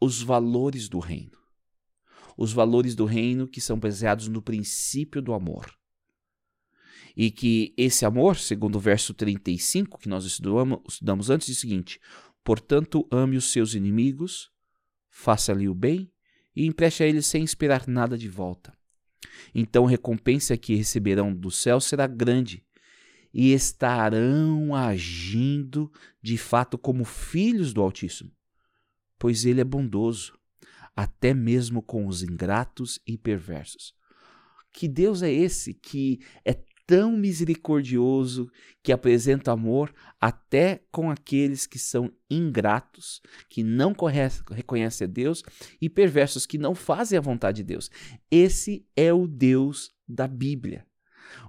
os 0.00 0.22
valores 0.22 0.88
do 0.88 0.98
reino. 0.98 1.38
Os 2.36 2.52
valores 2.52 2.94
do 2.94 3.04
reino 3.04 3.46
que 3.46 3.60
são 3.60 3.78
baseados 3.78 4.26
no 4.28 4.40
princípio 4.40 5.20
do 5.20 5.34
amor. 5.34 5.70
E 7.14 7.30
que 7.30 7.74
esse 7.76 8.06
amor, 8.06 8.38
segundo 8.38 8.76
o 8.76 8.80
verso 8.80 9.12
35 9.12 9.98
que 9.98 10.08
nós 10.08 10.24
estudamos, 10.24 10.80
estudamos 10.88 11.28
antes, 11.28 11.46
diz 11.46 11.58
o 11.58 11.60
seguinte: 11.60 12.00
Portanto, 12.42 13.06
ame 13.10 13.36
os 13.36 13.52
seus 13.52 13.74
inimigos, 13.74 14.50
faça-lhe 15.12 15.68
o 15.68 15.74
bem 15.74 16.10
e 16.56 16.66
empreste 16.66 17.02
a 17.02 17.06
ele 17.06 17.22
sem 17.22 17.44
esperar 17.44 17.86
nada 17.86 18.16
de 18.16 18.28
volta. 18.28 18.72
Então 19.54 19.86
a 19.86 19.90
recompensa 19.90 20.56
que 20.56 20.74
receberão 20.74 21.32
do 21.32 21.50
céu 21.50 21.80
será 21.80 22.06
grande, 22.06 22.66
e 23.32 23.52
estarão 23.52 24.74
agindo 24.74 25.90
de 26.20 26.36
fato 26.36 26.76
como 26.76 27.04
filhos 27.04 27.72
do 27.72 27.80
Altíssimo, 27.80 28.30
pois 29.18 29.46
ele 29.46 29.60
é 29.60 29.64
bondoso, 29.64 30.38
até 30.94 31.32
mesmo 31.32 31.80
com 31.80 32.06
os 32.06 32.22
ingratos 32.22 33.00
e 33.06 33.16
perversos. 33.16 33.94
Que 34.72 34.86
Deus 34.86 35.22
é 35.22 35.32
esse 35.32 35.72
que 35.72 36.20
é 36.44 36.52
tão 36.92 37.10
misericordioso 37.10 38.52
que 38.82 38.92
apresenta 38.92 39.50
amor 39.50 39.94
até 40.20 40.84
com 40.90 41.10
aqueles 41.10 41.66
que 41.66 41.78
são 41.78 42.12
ingratos, 42.28 43.22
que 43.48 43.62
não 43.62 43.94
reconhecem 44.50 45.06
a 45.06 45.10
Deus 45.10 45.42
e 45.80 45.88
perversos 45.88 46.44
que 46.44 46.58
não 46.58 46.74
fazem 46.74 47.16
a 47.16 47.22
vontade 47.22 47.62
de 47.62 47.62
Deus. 47.62 47.90
Esse 48.30 48.86
é 48.94 49.10
o 49.10 49.26
Deus 49.26 49.90
da 50.06 50.28
Bíblia, 50.28 50.86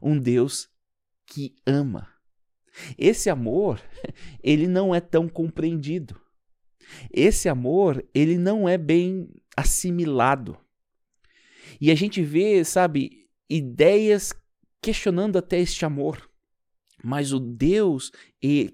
um 0.02 0.18
Deus 0.18 0.70
que 1.28 1.54
ama. 1.68 2.08
Esse 2.98 3.30
amor, 3.30 3.82
ele 4.42 4.66
não 4.66 4.96
é 4.96 5.02
tão 5.02 5.28
compreendido. 5.28 6.18
Esse 7.12 7.50
amor, 7.50 8.02
ele 8.14 8.38
não 8.38 8.70
é 8.70 8.78
bem 8.78 9.28
assimilado. 9.58 10.58
E 11.82 11.92
a 11.92 11.96
gente 11.96 12.22
vê, 12.24 12.64
sabe, 12.64 13.28
ideias 13.50 14.32
questionando 14.84 15.38
até 15.38 15.60
este 15.60 15.86
amor. 15.86 16.30
Mas 17.02 17.32
o 17.32 17.40
Deus 17.40 18.12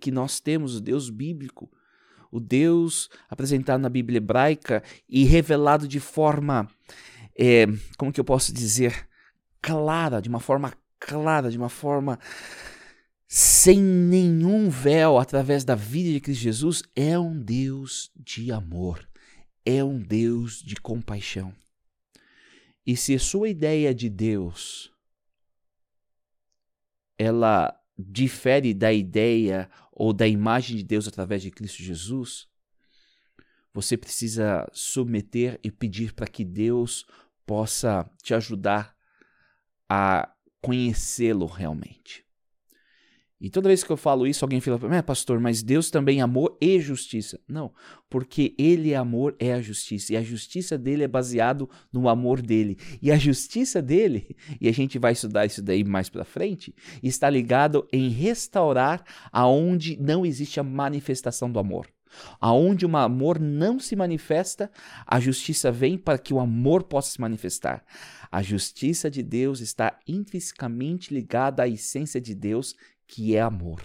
que 0.02 0.12
nós 0.12 0.40
temos, 0.40 0.76
o 0.76 0.82
Deus 0.82 1.10
bíblico, 1.10 1.72
o 2.32 2.40
Deus 2.40 3.10
apresentado 3.30 3.82
na 3.82 3.90
Bíblia 3.90 4.18
hebraica 4.18 4.84
e 5.08 5.24
revelado 5.24 5.88
de 5.88 6.00
forma, 6.00 6.68
é, 7.38 7.66
como 7.98 8.12
que 8.12 8.20
eu 8.20 8.26
posso 8.26 8.54
dizer, 8.54 9.08
clara, 9.62 10.22
de 10.22 10.30
uma 10.30 10.40
forma 10.40 10.74
clara, 11.00 11.50
de 11.50 11.58
uma 11.58 11.70
forma 11.70 12.20
sem 13.28 13.80
nenhum 13.80 14.70
véu 14.70 15.18
através 15.18 15.64
da 15.64 15.76
vida 15.76 16.12
de 16.12 16.20
Cristo 16.20 16.42
Jesus, 16.42 16.84
é 16.96 17.18
um 17.18 17.40
Deus 17.40 18.12
de 18.16 18.52
amor, 18.52 19.08
é 19.66 19.84
um 19.84 20.00
Deus 20.00 20.64
de 20.64 20.76
compaixão. 20.76 21.54
E 22.86 22.98
se 22.98 23.14
a 23.14 23.20
sua 23.20 23.50
ideia 23.50 23.94
de 23.94 24.10
Deus 24.10 24.92
ela 27.20 27.78
difere 27.98 28.74
da 28.74 28.94
ideia 28.94 29.70
ou 29.92 30.14
da 30.14 30.26
imagem 30.26 30.78
de 30.78 30.84
Deus 30.84 31.06
através 31.06 31.42
de 31.42 31.52
Cristo 31.52 31.84
Jesus, 31.84 32.48
você 33.74 33.98
precisa 33.98 34.66
submeter 34.72 35.60
e 35.62 35.70
pedir 35.70 36.14
para 36.14 36.26
que 36.26 36.46
Deus 36.46 37.06
possa 37.46 38.10
te 38.24 38.34
ajudar 38.34 38.96
a 39.90 40.34
conhecê-lo 40.62 41.46
realmente. 41.46 42.26
E 43.42 43.50
toda 43.50 43.70
vez 43.70 43.84
que 43.84 43.90
eu 43.90 43.96
falo 43.96 44.28
isso, 44.28 44.44
alguém 44.44 44.60
fala 44.60 44.78
para 44.78 44.90
mim, 44.90 44.96
é, 44.98 45.02
pastor, 45.02 45.40
mas 45.40 45.64
Deus 45.64 45.90
também 45.90 46.20
é 46.20 46.22
amor 46.22 46.58
e 46.60 46.78
justiça. 46.80 47.40
Não, 47.48 47.74
porque 48.10 48.54
Ele 48.58 48.92
é 48.92 48.98
amor, 48.98 49.34
é 49.40 49.54
a 49.54 49.62
justiça. 49.62 50.12
E 50.12 50.18
a 50.18 50.22
justiça 50.22 50.78
dele 50.78 51.04
é 51.04 51.08
baseado 51.08 51.70
no 51.92 52.10
amor 52.10 52.42
dele. 52.42 52.78
E 53.02 53.10
a 53.12 53.18
justiça 53.18 53.82
dele, 53.82 54.36
e 54.60 54.68
a 54.68 54.74
gente 54.74 55.00
vai 55.00 55.14
estudar 55.14 55.46
isso 55.46 55.62
daí 55.62 55.86
mais 55.86 56.10
para 56.10 56.26
frente, 56.26 56.76
está 57.02 57.30
ligado 57.30 57.88
em 57.94 58.10
restaurar 58.10 59.04
aonde 59.32 59.98
não 60.02 60.26
existe 60.26 60.60
a 60.60 60.64
manifestação 60.64 61.50
do 61.50 61.60
amor. 61.60 61.88
Aonde 62.42 62.86
o 62.86 62.98
amor 62.98 63.40
não 63.40 63.80
se 63.80 63.96
manifesta, 63.96 64.72
a 65.06 65.20
justiça 65.20 65.72
vem 65.72 65.98
para 65.98 66.18
que 66.18 66.34
o 66.34 66.40
amor 66.40 66.84
possa 66.84 67.12
se 67.12 67.22
manifestar. 67.22 67.86
A 68.32 68.42
justiça 68.42 69.10
de 69.10 69.24
Deus 69.24 69.60
está 69.60 69.98
intrinsecamente 70.08 71.14
ligada 71.14 71.64
à 71.64 71.68
essência 71.68 72.20
de 72.20 72.36
Deus, 72.36 72.76
que 73.10 73.36
é 73.36 73.42
amor. 73.42 73.84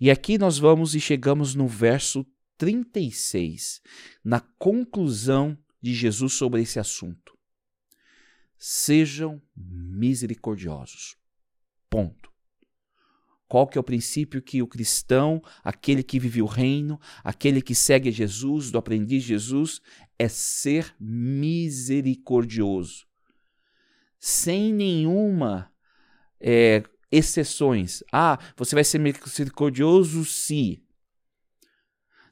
E 0.00 0.10
aqui 0.10 0.36
nós 0.36 0.58
vamos 0.58 0.96
e 0.96 1.00
chegamos 1.00 1.54
no 1.54 1.68
verso 1.68 2.26
36, 2.58 3.80
na 4.24 4.40
conclusão 4.40 5.56
de 5.80 5.94
Jesus 5.94 6.32
sobre 6.32 6.62
esse 6.62 6.80
assunto. 6.80 7.38
Sejam 8.58 9.40
misericordiosos. 9.56 11.16
Ponto. 11.88 12.28
Qual 13.48 13.66
que 13.66 13.78
é 13.78 13.80
o 13.80 13.84
princípio 13.84 14.42
que 14.42 14.62
o 14.62 14.66
cristão, 14.66 15.40
aquele 15.62 16.02
que 16.02 16.18
vive 16.18 16.42
o 16.42 16.46
reino, 16.46 17.00
aquele 17.22 17.62
que 17.62 17.74
segue 17.74 18.10
Jesus, 18.10 18.70
do 18.70 18.78
aprendiz 18.78 19.22
Jesus, 19.22 19.80
é 20.18 20.28
ser 20.28 20.94
misericordioso. 21.00 23.06
Sem 24.18 24.72
nenhuma 24.72 25.72
é, 26.40 26.82
exceções. 27.10 28.02
Ah, 28.12 28.38
você 28.56 28.74
vai 28.74 28.84
ser 28.84 28.98
misericordioso 28.98 30.24
se. 30.24 30.82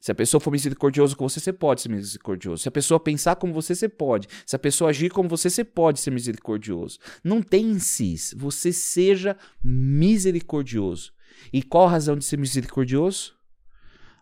Se 0.01 0.13
a 0.13 0.15
pessoa 0.15 0.41
for 0.41 0.53
misericordioso 0.53 1.17
com 1.17 1.29
você, 1.29 1.41
você 1.41 1.53
pode 1.53 1.83
ser 1.83 1.89
misericordioso. 1.89 2.63
Se 2.63 2.69
a 2.69 2.73
pessoa 2.73 3.01
pensar 3.01 3.37
como 3.37 3.53
você, 3.53 3.75
você 3.75 3.89
pode. 3.89 4.29
Se 4.47 4.55
a 4.55 4.59
pessoa 4.59 4.91
agir 4.91 5.11
como 5.11 5.29
você, 5.29 5.51
você 5.51 5.65
pode 5.65 6.01
ser 6.01 6.13
misericordioso. 6.13 6.99
Não 7.23 7.43
tem 7.43 7.67
incis. 7.67 8.33
Você 8.39 8.73
seja 8.73 9.37
misericordioso. 9.63 11.13
E 11.53 11.63
qual 11.63 11.87
a 11.87 11.91
razão 11.91 12.17
de 12.17 12.25
ser 12.25 12.39
misericordioso? 12.39 13.37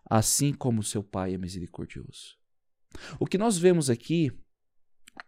Assim 0.09 0.51
como 0.51 0.81
seu 0.81 1.03
pai 1.03 1.35
é 1.35 1.37
misericordioso. 1.37 2.35
O 3.19 3.25
que 3.25 3.37
nós 3.37 3.57
vemos 3.57 3.89
aqui 3.89 4.31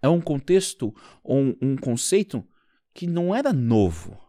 é 0.01 0.09
um 0.09 0.19
contexto, 0.21 0.93
um, 1.23 1.55
um 1.61 1.75
conceito 1.77 2.45
que 2.93 3.05
não 3.05 3.33
era 3.35 3.53
novo 3.53 4.28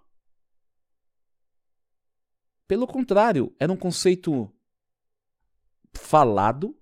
pelo 2.71 2.87
contrário, 2.87 3.53
era 3.59 3.73
um 3.73 3.77
conceito 3.77 4.49
falado, 5.93 6.79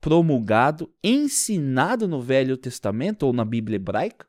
promulgado, 0.00 0.92
ensinado 1.00 2.08
no 2.08 2.20
Velho 2.20 2.56
Testamento 2.56 3.22
ou 3.22 3.32
na 3.32 3.44
Bíblia 3.44 3.76
hebraica, 3.76 4.26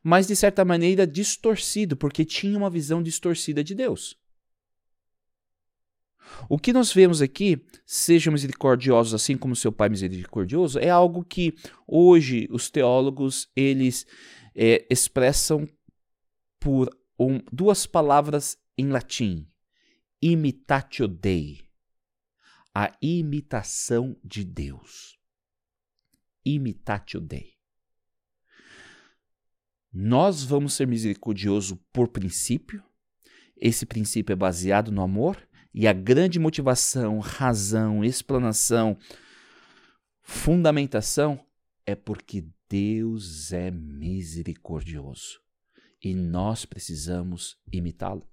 mas 0.00 0.28
de 0.28 0.36
certa 0.36 0.64
maneira 0.64 1.04
distorcido, 1.04 1.96
porque 1.96 2.24
tinha 2.24 2.56
uma 2.56 2.70
visão 2.70 3.02
distorcida 3.02 3.64
de 3.64 3.74
Deus. 3.74 4.16
O 6.48 6.56
que 6.56 6.72
nós 6.72 6.92
vemos 6.92 7.20
aqui, 7.20 7.66
sejam 7.84 8.32
misericordiosos 8.32 9.12
assim 9.12 9.36
como 9.36 9.56
seu 9.56 9.72
Pai 9.72 9.88
misericordioso, 9.88 10.78
é 10.78 10.88
algo 10.88 11.24
que 11.24 11.56
hoje 11.84 12.46
os 12.48 12.70
teólogos 12.70 13.50
eles 13.56 14.06
é, 14.54 14.86
expressam 14.88 15.68
por 16.60 16.96
um, 17.18 17.40
duas 17.50 17.86
palavras 17.86 18.61
em 18.76 18.88
latim, 18.88 19.46
imitatio 20.20 21.06
Dei, 21.06 21.68
a 22.74 22.90
imitação 23.02 24.16
de 24.24 24.44
Deus. 24.44 25.18
Imitatio 26.44 27.20
Dei. 27.20 27.52
Nós 29.92 30.42
vamos 30.42 30.72
ser 30.72 30.86
misericordiosos 30.86 31.78
por 31.92 32.08
princípio. 32.08 32.82
Esse 33.56 33.84
princípio 33.84 34.32
é 34.32 34.36
baseado 34.36 34.90
no 34.90 35.02
amor 35.02 35.36
e 35.74 35.86
a 35.86 35.92
grande 35.92 36.38
motivação, 36.38 37.18
razão, 37.18 38.02
explanação, 38.02 38.98
fundamentação 40.22 41.44
é 41.84 41.94
porque 41.94 42.46
Deus 42.68 43.52
é 43.52 43.70
misericordioso 43.70 45.40
e 46.02 46.14
nós 46.14 46.64
precisamos 46.64 47.58
imitá-lo. 47.70 48.31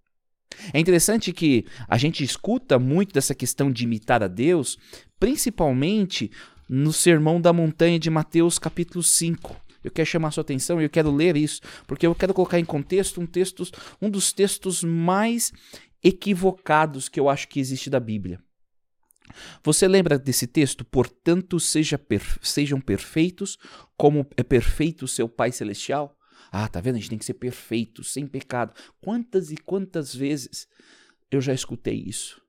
É 0.74 0.80
interessante 0.80 1.32
que 1.32 1.66
a 1.88 1.98
gente 1.98 2.24
escuta 2.24 2.78
muito 2.80 3.14
dessa 3.14 3.36
questão 3.36 3.72
de 3.72 3.84
imitar 3.84 4.22
a 4.24 4.28
Deus, 4.28 4.78
principalmente 5.20 6.32
no 6.68 6.94
Sermão 6.94 7.42
da 7.42 7.52
Montanha 7.52 8.00
de 8.00 8.10
Mateus, 8.10 8.60
capítulo 8.60 9.04
5. 9.04 9.56
Eu 9.84 9.92
quero 9.92 10.08
chamar 10.08 10.32
sua 10.32 10.42
atenção 10.42 10.80
e 10.80 10.84
eu 10.84 10.90
quero 10.90 11.12
ler 11.12 11.38
isso, 11.38 11.62
porque 11.88 12.06
eu 12.06 12.14
quero 12.14 12.34
colocar 12.34 12.60
em 12.60 12.66
contexto 12.66 13.22
um, 13.22 13.26
texto, 13.26 13.64
um 14.02 14.10
dos 14.10 14.34
textos 14.34 14.84
mais 14.84 15.52
equivocados 16.04 17.10
que 17.10 17.20
eu 17.20 17.30
acho 17.30 17.48
que 17.48 17.60
existe 17.60 17.90
da 17.90 18.00
Bíblia. 18.00 18.42
Você 19.64 19.88
lembra 19.88 20.18
desse 20.18 20.48
texto? 20.48 20.84
Portanto, 20.84 21.60
seja 21.60 21.98
per 21.98 22.22
sejam 22.42 22.82
perfeitos, 22.82 23.58
como 23.96 24.28
é 24.36 24.44
perfeito 24.44 25.06
o 25.06 25.08
seu 25.08 25.30
Pai 25.30 25.52
Celestial? 25.52 26.16
Ah, 26.52 26.68
tá 26.68 26.82
vendo? 26.82 26.96
A 26.96 27.00
gente 27.00 27.10
tem 27.10 27.20
que 27.20 27.26
ser 27.26 27.36
perfeito, 27.36 28.04
sem 28.04 28.26
pecado. 28.26 28.74
Quantas 29.02 29.52
e 29.52 29.58
quantas 29.58 30.14
vezes 30.14 30.68
eu 31.30 31.40
já 31.40 31.54
escutei 31.54 31.96
isso? 31.96 32.42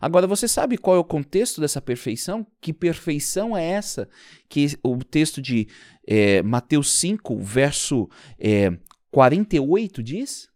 Agora, 0.00 0.26
você 0.26 0.46
sabe 0.46 0.76
qual 0.76 0.96
é 0.96 0.98
o 0.98 1.04
contexto 1.04 1.60
dessa 1.60 1.80
perfeição? 1.80 2.46
Que 2.60 2.72
perfeição 2.72 3.56
é 3.56 3.64
essa 3.64 4.08
que 4.48 4.78
o 4.82 5.02
texto 5.02 5.40
de 5.40 5.68
é, 6.06 6.42
Mateus 6.42 6.92
5, 6.92 7.38
verso 7.38 8.08
é, 8.38 8.76
48 9.10 10.02
diz? 10.02 10.48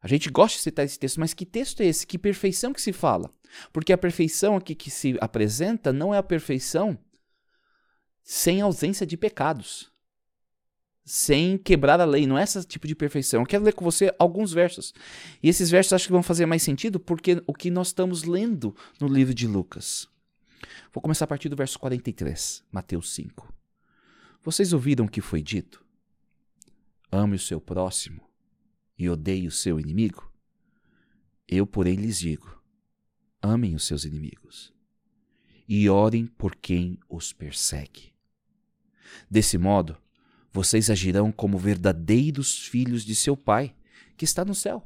A 0.00 0.06
gente 0.06 0.30
gosta 0.30 0.58
de 0.58 0.62
citar 0.62 0.84
esse 0.84 0.98
texto, 0.98 1.18
mas 1.18 1.32
que 1.32 1.46
texto 1.46 1.80
é 1.80 1.86
esse? 1.86 2.06
Que 2.06 2.18
perfeição 2.18 2.72
que 2.72 2.80
se 2.80 2.92
fala? 2.92 3.34
Porque 3.72 3.92
a 3.92 3.98
perfeição 3.98 4.56
aqui 4.56 4.74
que 4.74 4.90
se 4.90 5.16
apresenta 5.20 5.92
não 5.92 6.14
é 6.14 6.18
a 6.18 6.22
perfeição 6.22 6.98
sem 8.22 8.60
ausência 8.60 9.06
de 9.06 9.16
pecados 9.16 9.93
sem 11.04 11.58
quebrar 11.58 12.00
a 12.00 12.04
lei. 12.04 12.26
Não 12.26 12.38
é 12.38 12.42
esse 12.42 12.64
tipo 12.64 12.86
de 12.86 12.94
perfeição. 12.94 13.42
Eu 13.42 13.46
quero 13.46 13.64
ler 13.64 13.74
com 13.74 13.84
você 13.84 14.14
alguns 14.18 14.52
versos. 14.52 14.94
E 15.42 15.48
esses 15.48 15.70
versos 15.70 15.92
acho 15.92 16.06
que 16.06 16.12
vão 16.12 16.22
fazer 16.22 16.46
mais 16.46 16.62
sentido 16.62 16.98
porque 16.98 17.42
o 17.46 17.52
que 17.52 17.70
nós 17.70 17.88
estamos 17.88 18.24
lendo 18.24 18.74
no 19.00 19.06
livro 19.06 19.34
de 19.34 19.46
Lucas. 19.46 20.08
Vou 20.92 21.02
começar 21.02 21.24
a 21.24 21.28
partir 21.28 21.48
do 21.48 21.56
verso 21.56 21.78
43, 21.78 22.64
Mateus 22.70 23.12
5. 23.14 23.52
Vocês 24.42 24.72
ouviram 24.72 25.04
o 25.04 25.08
que 25.08 25.20
foi 25.20 25.42
dito? 25.42 25.84
Ame 27.10 27.36
o 27.36 27.38
seu 27.38 27.60
próximo 27.60 28.20
e 28.98 29.08
odeie 29.08 29.46
o 29.46 29.50
seu 29.50 29.78
inimigo? 29.78 30.30
Eu, 31.46 31.66
porém, 31.66 31.96
lhes 31.96 32.18
digo: 32.18 32.62
amem 33.42 33.74
os 33.74 33.84
seus 33.84 34.04
inimigos 34.04 34.72
e 35.68 35.88
orem 35.88 36.26
por 36.26 36.54
quem 36.56 36.98
os 37.08 37.32
persegue. 37.32 38.12
Desse 39.30 39.56
modo, 39.56 39.96
vocês 40.54 40.88
agirão 40.88 41.32
como 41.32 41.58
verdadeiros 41.58 42.56
filhos 42.56 43.04
de 43.04 43.12
seu 43.12 43.36
Pai, 43.36 43.74
que 44.16 44.24
está 44.24 44.44
no 44.44 44.54
céu. 44.54 44.84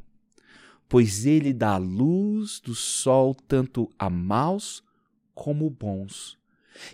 Pois 0.89 1.27
ele 1.27 1.53
dá 1.53 1.75
a 1.75 1.77
luz 1.77 2.59
do 2.59 2.75
sol 2.75 3.35
tanto 3.35 3.93
a 3.99 4.09
maus 4.09 4.83
como 5.35 5.69
bons, 5.69 6.39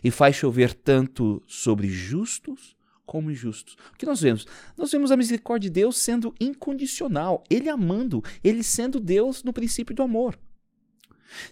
e 0.02 0.10
faz 0.10 0.34
chover 0.34 0.74
tanto 0.74 1.40
sobre 1.46 1.88
justos 1.88 2.76
como 3.06 3.30
injustos. 3.30 3.76
O 3.92 3.96
que 3.96 4.06
nós 4.06 4.20
vemos? 4.20 4.44
Nós 4.76 4.90
vemos 4.90 5.12
a 5.12 5.16
misericórdia 5.16 5.70
de 5.70 5.74
Deus 5.74 5.96
sendo 5.96 6.34
incondicional, 6.40 7.44
Ele 7.48 7.68
amando, 7.68 8.24
Ele 8.42 8.64
sendo 8.64 8.98
Deus 8.98 9.44
no 9.44 9.52
princípio 9.52 9.94
do 9.94 10.02
amor. 10.02 10.36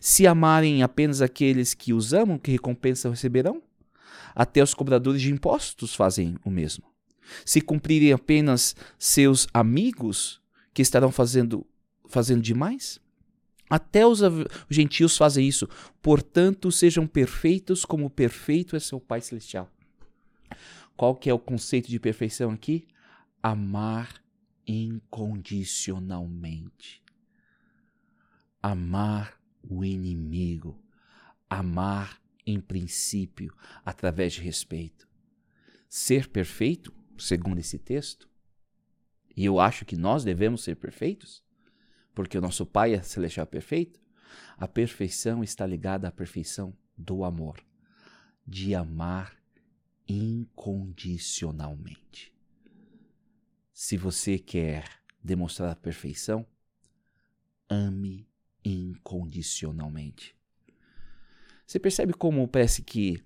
Se 0.01 0.27
amarem 0.27 0.83
apenas 0.83 1.23
aqueles 1.23 1.73
que 1.73 1.93
os 1.93 2.13
amam, 2.13 2.39
que 2.39 2.51
recompensa 2.51 3.09
receberão? 3.09 3.63
Até 4.35 4.63
os 4.63 4.75
cobradores 4.75 5.23
de 5.23 5.31
impostos 5.31 5.95
fazem 5.95 6.37
o 6.45 6.51
mesmo. 6.51 6.92
Se 7.45 7.61
cumprirem 7.61 8.13
apenas 8.13 8.75
seus 8.99 9.47
amigos, 9.53 10.41
que 10.75 10.83
estarão 10.83 11.13
fazendo, 11.13 11.67
fazendo 12.09 12.43
demais? 12.43 13.01
Até 13.69 14.07
os 14.07 14.21
gentios 14.69 15.17
fazem 15.17 15.49
isso. 15.49 15.69
Portanto, 16.03 16.71
sejam 16.71 17.05
perfeitos 17.07 17.85
como 17.85 18.11
perfeito 18.11 18.77
é 18.77 18.81
seu 18.81 19.01
Pai 19.01 19.21
Celestial. 19.21 19.69
Qual 20.95 21.17
que 21.17 21.31
é 21.31 21.35
o 21.35 21.39
conceito 21.39 21.89
de 21.89 21.99
perfeição 21.99 22.51
aqui? 22.51 22.87
Amar 23.43 24.23
incondicionalmente. 24.67 27.03
Amar 28.63 29.41
o 29.63 29.83
inimigo. 29.85 30.79
Amar 31.49 32.21
em 32.47 32.61
princípio, 32.61 33.55
através 33.85 34.35
de 34.35 34.43
respeito. 34.43 35.09
Ser 35.89 36.29
perfeito, 36.29 36.93
segundo 37.23 37.59
esse 37.59 37.79
texto, 37.79 38.29
e 39.37 39.45
eu 39.45 39.61
acho 39.61 39.85
que 39.85 39.97
nós 39.97 40.25
devemos 40.25 40.63
ser 40.63 40.77
perfeitos, 40.77 41.43
porque 42.15 42.37
o 42.37 42.41
nosso 42.41 42.67
Pai 42.67 42.95
é 42.95 43.03
celestial 43.03 43.47
perfeito, 43.47 44.01
a 44.57 44.67
perfeição 44.69 45.45
está 45.45 45.67
ligada 45.67 46.09
à 46.09 46.13
perfeição 46.13 46.75
do 46.97 47.25
amor, 47.25 47.63
de 48.47 48.75
amar 48.75 49.37
incondicionalmente. 50.07 52.33
Se 53.73 53.97
você 53.97 54.39
quer 54.39 54.85
demonstrar 55.23 55.71
a 55.71 55.77
perfeição, 55.77 56.47
ame 57.69 58.29
incondicionalmente. 58.65 60.37
Você 61.67 61.81
percebe 61.81 62.13
como 62.13 62.47
parece 62.47 62.83
que 62.83 63.25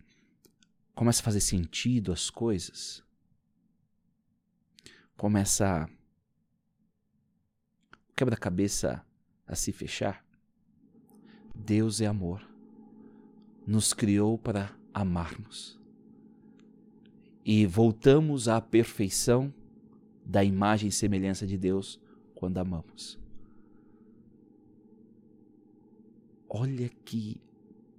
começa 0.94 1.20
a 1.20 1.24
fazer 1.24 1.40
sentido 1.40 2.12
as 2.12 2.30
coisas? 2.30 3.04
Começa 5.16 5.88
o 8.10 8.14
quebra-cabeça 8.14 9.02
a 9.46 9.54
se 9.54 9.72
fechar? 9.72 10.22
Deus 11.54 12.02
é 12.02 12.06
amor. 12.06 12.46
Nos 13.66 13.94
criou 13.94 14.36
para 14.36 14.76
amarmos. 14.92 15.80
E 17.42 17.64
voltamos 17.64 18.46
à 18.46 18.60
perfeição 18.60 19.52
da 20.22 20.44
imagem 20.44 20.90
e 20.90 20.92
semelhança 20.92 21.46
de 21.46 21.56
Deus 21.56 21.98
quando 22.34 22.58
amamos. 22.58 23.18
Olha 26.46 26.90
que 27.06 27.40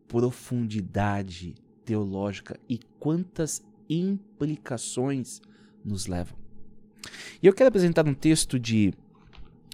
profundidade 0.07 1.55
teológica 1.83 2.59
e 2.69 2.77
quantas 2.99 3.63
implicações 3.89 5.41
nos 5.83 6.05
levam. 6.05 6.46
E 7.41 7.47
eu 7.47 7.53
quero 7.53 7.69
apresentar 7.69 8.07
um 8.07 8.13
texto 8.13 8.59
de 8.59 8.93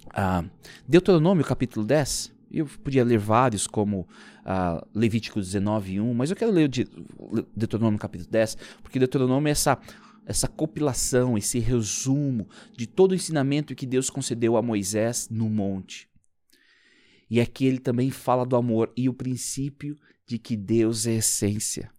uh, 0.09 0.49
Deuteronômio, 0.88 1.45
capítulo 1.45 1.86
10. 1.86 2.33
Eu 2.51 2.65
podia 2.83 3.03
ler 3.03 3.17
vários, 3.17 3.65
como 3.65 4.01
uh, 4.01 4.88
Levítico 4.93 5.39
19, 5.39 5.99
1, 5.99 6.13
mas 6.13 6.29
eu 6.29 6.36
quero 6.36 6.51
ler 6.51 6.67
de 6.67 6.88
Deuteronômio, 7.55 7.99
capítulo 7.99 8.29
10, 8.29 8.57
porque 8.81 8.99
Deuteronômio 8.99 9.47
é 9.47 9.51
essa, 9.51 9.79
essa 10.25 10.47
compilação, 10.47 11.38
esse 11.38 11.57
resumo 11.57 12.47
de 12.77 12.86
todo 12.86 13.13
o 13.13 13.15
ensinamento 13.15 13.73
que 13.73 13.88
Deus 13.88 14.09
concedeu 14.09 14.55
a 14.55 14.62
Moisés 14.62 15.27
no 15.31 15.49
monte. 15.49 16.07
E 17.29 17.41
aqui 17.41 17.65
ele 17.65 17.79
também 17.79 18.12
fala 18.12 18.45
do 18.45 18.55
amor 18.55 18.91
e 18.95 19.09
o 19.09 19.13
princípio 19.13 19.97
de 20.27 20.38
que 20.38 20.55
Deus 20.55 21.07
é 21.07 21.13
essência. 21.13 21.89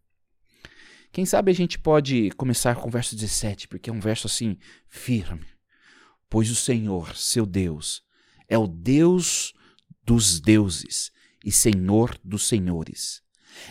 Quem 1.14 1.24
sabe 1.24 1.52
a 1.52 1.54
gente 1.54 1.78
pode 1.78 2.30
começar 2.30 2.74
com 2.74 2.88
o 2.88 2.90
verso 2.90 3.14
17, 3.14 3.68
porque 3.68 3.88
é 3.88 3.92
um 3.92 4.00
verso 4.00 4.26
assim 4.26 4.56
firme. 4.88 5.46
Pois 6.28 6.50
o 6.50 6.56
Senhor, 6.56 7.14
seu 7.16 7.46
Deus, 7.46 8.02
é 8.48 8.58
o 8.58 8.66
Deus 8.66 9.54
dos 10.04 10.40
deuses 10.40 11.12
e 11.44 11.52
Senhor 11.52 12.18
dos 12.24 12.48
senhores. 12.48 13.22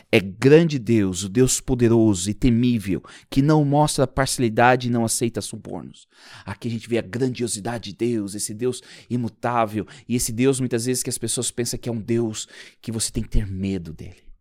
É 0.09 0.21
grande 0.21 0.79
Deus, 0.79 1.23
o 1.23 1.27
Deus 1.27 1.59
poderoso 1.59 2.29
e 2.29 2.33
temível, 2.33 3.03
que 3.29 3.41
não 3.41 3.65
mostra 3.65 4.07
parcialidade 4.07 4.87
e 4.87 4.91
não 4.91 5.03
aceita 5.03 5.41
subornos. 5.41 6.07
Aqui 6.45 6.69
a 6.69 6.71
gente 6.71 6.87
vê 6.87 6.97
a 6.97 7.01
grandiosidade 7.01 7.89
de 7.89 7.97
Deus, 7.97 8.35
esse 8.35 8.53
Deus 8.53 8.81
imutável, 9.09 9.85
e 10.07 10.15
esse 10.15 10.31
Deus 10.31 10.61
muitas 10.61 10.85
vezes 10.85 11.03
que 11.03 11.09
as 11.09 11.17
pessoas 11.17 11.51
pensam 11.51 11.77
que 11.77 11.89
é 11.89 11.91
um 11.91 11.99
Deus 11.99 12.47
que 12.81 12.89
você 12.89 13.11
tem 13.11 13.21
que 13.21 13.31
ter 13.31 13.45
medo 13.45 13.91
dele. 13.91 14.32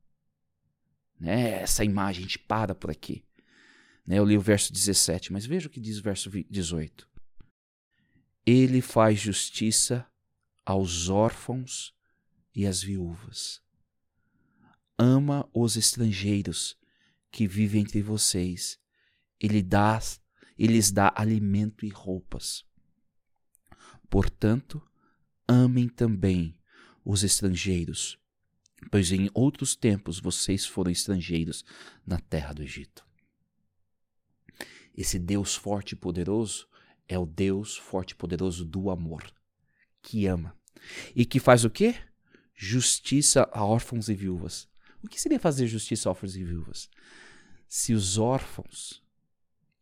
Né? 1.22 1.62
Essa 1.62 1.84
imagem, 1.84 2.24
a 2.24 2.26
gente 2.26 2.38
para 2.40 2.74
por 2.74 2.90
aqui. 2.90 3.24
Né? 4.04 4.18
Eu 4.18 4.24
li 4.24 4.36
o 4.36 4.40
verso 4.40 4.72
17, 4.72 5.32
mas 5.32 5.46
veja 5.46 5.68
o 5.68 5.70
que 5.70 5.78
diz 5.78 6.00
o 6.00 6.02
verso 6.02 6.28
18. 6.28 7.08
Ele 8.44 8.80
faz 8.80 9.20
justiça 9.20 10.04
aos 10.66 11.08
órfãos 11.08 11.94
e 12.52 12.66
às 12.66 12.82
viúvas. 12.82 13.62
Ama 14.98 15.48
os 15.54 15.76
estrangeiros 15.76 16.76
que 17.30 17.46
vivem 17.46 17.82
entre 17.82 18.02
vocês. 18.02 18.80
Ele 19.38 19.62
dá, 19.62 20.00
lhes 20.58 20.90
dá 20.90 21.12
alimento 21.14 21.86
e 21.86 21.88
roupas. 21.88 22.64
Portanto, 24.10 24.82
amem 25.46 25.88
também 25.88 26.58
os 27.04 27.22
estrangeiros 27.22 28.20
pois 28.90 29.12
em 29.12 29.30
outros 29.34 29.74
tempos 29.74 30.18
vocês 30.18 30.66
foram 30.66 30.90
estrangeiros 30.90 31.64
na 32.06 32.18
terra 32.18 32.52
do 32.52 32.62
Egito. 32.62 33.04
Esse 34.96 35.18
Deus 35.18 35.54
forte 35.54 35.92
e 35.92 35.96
poderoso 35.96 36.68
é 37.08 37.18
o 37.18 37.26
Deus 37.26 37.76
forte 37.76 38.12
e 38.12 38.16
poderoso 38.16 38.64
do 38.64 38.90
amor, 38.90 39.24
que 40.02 40.26
ama 40.26 40.56
e 41.14 41.24
que 41.24 41.40
faz 41.40 41.64
o 41.64 41.70
quê? 41.70 41.94
Justiça 42.54 43.48
a 43.52 43.64
órfãos 43.64 44.08
e 44.08 44.14
viúvas. 44.14 44.68
O 45.02 45.08
que 45.08 45.20
seria 45.20 45.40
fazer 45.40 45.66
justiça 45.66 46.08
a 46.08 46.12
órfãos 46.12 46.36
e 46.36 46.44
viúvas? 46.44 46.88
Se 47.66 47.92
os 47.92 48.18
órfãos 48.18 49.02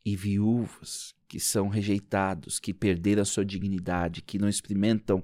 e 0.05 0.17
viúvas 0.17 1.15
que 1.29 1.39
são 1.39 1.69
rejeitados, 1.69 2.59
que 2.59 2.73
perderam 2.73 3.23
a 3.23 3.27
sua 3.27 3.45
dignidade, 3.45 4.23
que 4.23 4.39
não 4.39 4.49
experimentam 4.49 5.23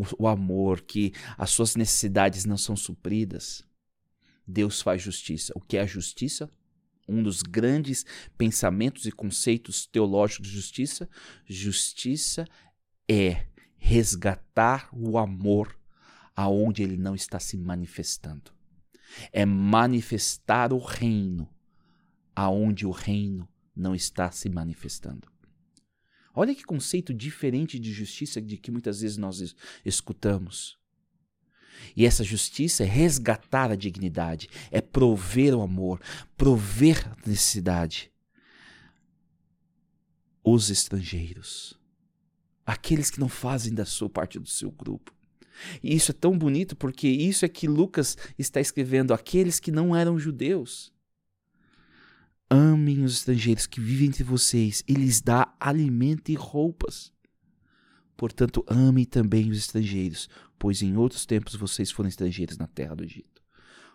o, 0.00 0.24
o 0.24 0.28
amor, 0.28 0.82
que 0.82 1.12
as 1.36 1.50
suas 1.50 1.76
necessidades 1.76 2.44
não 2.44 2.56
são 2.56 2.76
supridas, 2.76 3.64
Deus 4.46 4.80
faz 4.80 5.02
justiça. 5.02 5.52
O 5.56 5.60
que 5.60 5.76
é 5.76 5.80
a 5.80 5.86
justiça? 5.86 6.50
Um 7.08 7.22
dos 7.22 7.42
grandes 7.42 8.04
pensamentos 8.36 9.06
e 9.06 9.12
conceitos 9.12 9.86
teológicos 9.86 10.48
de 10.48 10.54
justiça. 10.54 11.08
Justiça 11.46 12.44
é 13.08 13.46
resgatar 13.76 14.88
o 14.92 15.18
amor 15.18 15.78
aonde 16.34 16.82
ele 16.82 16.96
não 16.96 17.14
está 17.14 17.40
se 17.40 17.56
manifestando. 17.56 18.52
É 19.32 19.46
manifestar 19.46 20.72
o 20.72 20.78
reino 20.78 21.48
aonde 22.34 22.84
o 22.86 22.90
reino 22.90 23.48
não 23.74 23.94
está 23.94 24.30
se 24.30 24.48
manifestando. 24.48 25.28
Olha 26.38 26.54
que 26.54 26.62
conceito 26.62 27.14
diferente 27.14 27.78
de 27.78 27.90
justiça 27.90 28.42
de 28.42 28.58
que 28.58 28.70
muitas 28.70 29.00
vezes 29.00 29.16
nós 29.16 29.56
escutamos. 29.82 30.78
E 31.96 32.04
essa 32.04 32.22
justiça 32.22 32.82
é 32.82 32.86
resgatar 32.86 33.70
a 33.70 33.74
dignidade, 33.74 34.48
é 34.70 34.82
prover 34.82 35.54
o 35.54 35.62
amor, 35.62 35.98
prover 36.36 37.10
a 37.10 37.28
necessidade. 37.28 38.12
Os 40.44 40.68
estrangeiros, 40.68 41.78
aqueles 42.64 43.10
que 43.10 43.18
não 43.18 43.28
fazem 43.28 43.72
da 43.72 43.86
sua 43.86 44.10
parte 44.10 44.38
do 44.38 44.48
seu 44.48 44.70
grupo. 44.70 45.12
E 45.82 45.94
isso 45.94 46.10
é 46.10 46.14
tão 46.14 46.36
bonito 46.36 46.76
porque 46.76 47.08
isso 47.08 47.46
é 47.46 47.48
que 47.48 47.66
Lucas 47.66 48.16
está 48.38 48.60
escrevendo, 48.60 49.14
aqueles 49.14 49.58
que 49.58 49.72
não 49.72 49.96
eram 49.96 50.18
judeus. 50.18 50.92
Amem 52.48 53.02
os 53.02 53.14
estrangeiros 53.14 53.66
que 53.66 53.80
vivem 53.80 54.08
entre 54.08 54.22
vocês 54.22 54.84
e 54.86 54.94
lhes 54.94 55.20
dá 55.20 55.52
alimento 55.58 56.30
e 56.30 56.34
roupas. 56.34 57.12
Portanto, 58.16 58.64
amem 58.68 59.04
também 59.04 59.50
os 59.50 59.58
estrangeiros, 59.58 60.28
pois 60.58 60.80
em 60.80 60.96
outros 60.96 61.26
tempos 61.26 61.54
vocês 61.56 61.90
foram 61.90 62.08
estrangeiros 62.08 62.56
na 62.56 62.66
terra 62.66 62.94
do 62.94 63.04
Egito. 63.04 63.42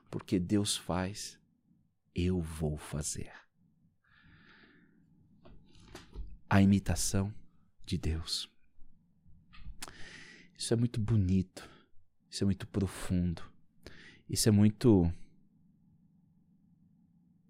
Porque 0.09 0.37
Deus 0.37 0.75
faz, 0.75 1.39
eu 2.13 2.41
vou 2.41 2.77
fazer. 2.77 3.31
A 6.49 6.61
imitação 6.61 7.33
de 7.85 7.97
Deus. 7.97 8.49
Isso 10.57 10.73
é 10.73 10.77
muito 10.77 10.99
bonito, 10.99 11.67
isso 12.29 12.43
é 12.43 12.45
muito 12.45 12.67
profundo, 12.67 13.41
isso 14.29 14.47
é 14.47 14.51
muito 14.51 15.11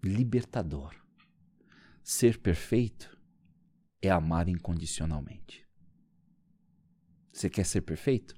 libertador. 0.02 0.94
ser 2.02 2.38
perfeito 2.38 3.16
é 4.00 4.10
amar 4.10 4.48
incondicionalmente. 4.48 5.64
Você 7.32 7.48
quer 7.48 7.64
ser 7.64 7.82
perfeito? 7.82 8.34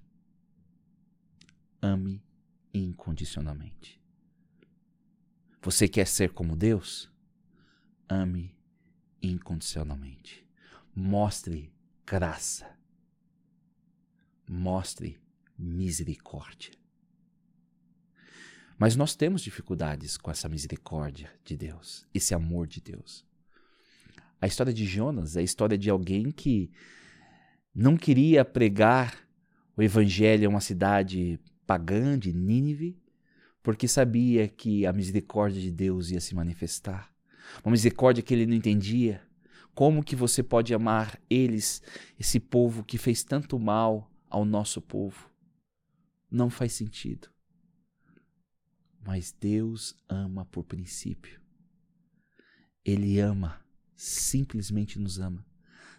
Ame 1.80 2.22
incondicionalmente. 2.72 4.00
Você 5.62 5.88
quer 5.88 6.06
ser 6.06 6.32
como 6.32 6.54
Deus? 6.54 7.10
Ame 8.06 8.54
incondicionalmente. 9.22 10.46
Mostre 10.94 11.72
graça. 12.06 12.78
Mostre 14.46 15.18
misericórdia. 15.58 16.83
Mas 18.84 18.96
nós 18.96 19.16
temos 19.16 19.40
dificuldades 19.40 20.18
com 20.18 20.30
essa 20.30 20.46
misericórdia 20.46 21.32
de 21.42 21.56
Deus, 21.56 22.06
esse 22.12 22.34
amor 22.34 22.66
de 22.66 22.82
Deus. 22.82 23.24
A 24.38 24.46
história 24.46 24.74
de 24.74 24.84
Jonas 24.84 25.36
é 25.36 25.40
a 25.40 25.42
história 25.42 25.78
de 25.78 25.88
alguém 25.88 26.30
que 26.30 26.70
não 27.74 27.96
queria 27.96 28.44
pregar 28.44 29.26
o 29.74 29.82
evangelho 29.82 30.46
a 30.46 30.50
uma 30.50 30.60
cidade 30.60 31.40
pagã 31.66 32.18
de 32.18 32.30
Nínive, 32.30 33.00
porque 33.62 33.88
sabia 33.88 34.48
que 34.48 34.84
a 34.84 34.92
misericórdia 34.92 35.62
de 35.62 35.70
Deus 35.70 36.10
ia 36.10 36.20
se 36.20 36.34
manifestar. 36.34 37.10
Uma 37.64 37.72
misericórdia 37.72 38.22
que 38.22 38.34
ele 38.34 38.44
não 38.44 38.54
entendia. 38.54 39.22
Como 39.74 40.04
que 40.04 40.14
você 40.14 40.42
pode 40.42 40.74
amar 40.74 41.18
eles, 41.30 41.80
esse 42.20 42.38
povo 42.38 42.84
que 42.84 42.98
fez 42.98 43.24
tanto 43.24 43.58
mal 43.58 44.12
ao 44.28 44.44
nosso 44.44 44.82
povo? 44.82 45.30
Não 46.30 46.50
faz 46.50 46.74
sentido. 46.74 47.32
Mas 49.06 49.32
Deus 49.32 49.94
ama 50.08 50.46
por 50.46 50.64
princípio. 50.64 51.40
Ele 52.84 53.18
ama, 53.18 53.60
simplesmente 53.94 54.98
nos 54.98 55.18
ama. 55.18 55.44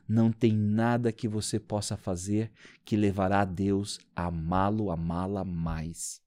Não 0.07 0.31
tem 0.31 0.53
nada 0.53 1.11
que 1.11 1.27
você 1.27 1.59
possa 1.59 1.97
fazer 1.97 2.51
que 2.83 2.95
levará 2.95 3.43
Deus 3.43 3.99
a 4.15 4.25
amá-lo, 4.27 4.91
amá-la 4.91 5.43
mais. 5.43 6.21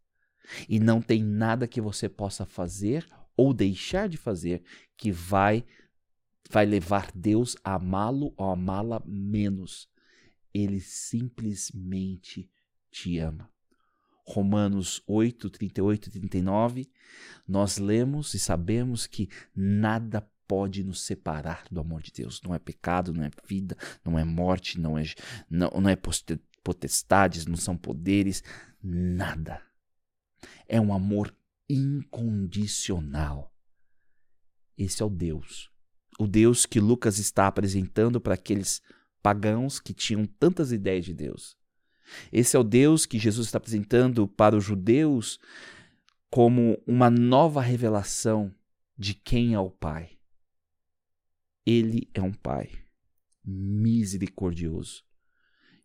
E 0.68 0.80
não 0.80 1.00
tem 1.00 1.22
nada 1.22 1.68
que 1.68 1.80
você 1.80 2.08
possa 2.08 2.44
fazer 2.46 3.08
ou 3.36 3.52
deixar 3.52 4.08
de 4.08 4.16
fazer 4.16 4.62
que 4.96 5.12
vai 5.12 5.64
vai 6.50 6.64
levar 6.64 7.12
Deus 7.14 7.56
a 7.62 7.74
amá-lo 7.74 8.32
ou 8.36 8.50
amá-la 8.50 9.02
menos. 9.04 9.88
Ele 10.52 10.80
simplesmente 10.80 12.50
te 12.90 13.18
ama. 13.18 13.50
Romanos 14.28 15.02
8, 15.06 15.48
38 15.48 16.08
e 16.08 16.10
39, 16.10 16.90
nós 17.46 17.78
lemos 17.78 18.34
e 18.34 18.38
sabemos 18.38 19.06
que 19.06 19.30
nada 19.56 20.20
pode 20.46 20.84
nos 20.84 21.00
separar 21.00 21.64
do 21.70 21.80
amor 21.80 22.02
de 22.02 22.12
Deus. 22.12 22.42
Não 22.42 22.54
é 22.54 22.58
pecado, 22.58 23.14
não 23.14 23.24
é 23.24 23.30
vida, 23.46 23.74
não 24.04 24.18
é 24.18 24.24
morte, 24.24 24.78
não 24.78 24.98
é, 24.98 25.04
não, 25.48 25.70
não 25.70 25.88
é 25.88 25.96
potestades, 26.62 27.46
não 27.46 27.56
são 27.56 27.74
poderes, 27.74 28.42
nada. 28.82 29.62
É 30.68 30.78
um 30.78 30.92
amor 30.92 31.34
incondicional. 31.66 33.50
Esse 34.76 35.02
é 35.02 35.06
o 35.06 35.10
Deus. 35.10 35.70
O 36.18 36.26
Deus 36.26 36.66
que 36.66 36.80
Lucas 36.80 37.18
está 37.18 37.46
apresentando 37.46 38.20
para 38.20 38.34
aqueles 38.34 38.82
pagãos 39.22 39.80
que 39.80 39.94
tinham 39.94 40.26
tantas 40.26 40.70
ideias 40.70 41.06
de 41.06 41.14
Deus. 41.14 41.57
Esse 42.32 42.56
é 42.56 42.58
o 42.58 42.64
Deus 42.64 43.06
que 43.06 43.18
Jesus 43.18 43.46
está 43.46 43.58
apresentando 43.58 44.26
para 44.26 44.56
os 44.56 44.64
judeus 44.64 45.38
como 46.30 46.80
uma 46.86 47.10
nova 47.10 47.60
revelação 47.60 48.54
de 48.96 49.14
quem 49.14 49.54
é 49.54 49.60
o 49.60 49.70
Pai. 49.70 50.18
Ele 51.64 52.08
é 52.14 52.20
um 52.20 52.32
Pai 52.32 52.70
misericordioso 53.44 55.04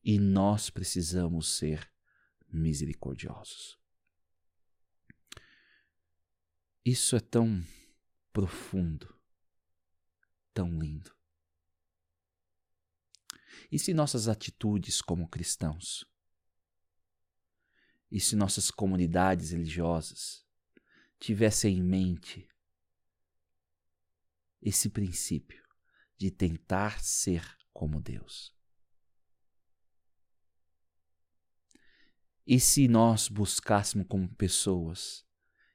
e 0.03 0.19
nós 0.19 0.69
precisamos 0.69 1.57
ser 1.57 1.89
misericordiosos. 2.51 3.77
Isso 6.85 7.15
é 7.15 7.19
tão 7.21 7.63
profundo, 8.33 9.15
tão 10.53 10.77
lindo. 10.77 11.15
E 13.71 13.79
se 13.79 13.93
nossas 13.93 14.27
atitudes 14.27 15.01
como 15.01 15.27
cristãos, 15.27 16.05
e 18.13 18.19
se 18.19 18.35
nossas 18.35 18.69
comunidades 18.69 19.49
religiosas 19.49 20.45
tivessem 21.19 21.79
em 21.79 21.81
mente 21.81 22.47
esse 24.61 24.87
princípio 24.87 25.63
de 26.15 26.29
tentar 26.29 27.03
ser 27.03 27.43
como 27.73 27.99
Deus. 27.99 28.55
E 32.45 32.59
se 32.59 32.87
nós 32.87 33.27
buscássemos 33.27 34.05
como 34.07 34.29
pessoas 34.35 35.25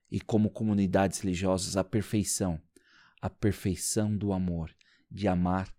e 0.09 0.21
como 0.21 0.49
comunidades 0.49 1.19
religiosas 1.19 1.77
a 1.77 1.83
perfeição, 1.83 2.63
a 3.21 3.29
perfeição 3.29 4.17
do 4.17 4.33
amor, 4.33 4.73
de 5.11 5.27
amar 5.27 5.75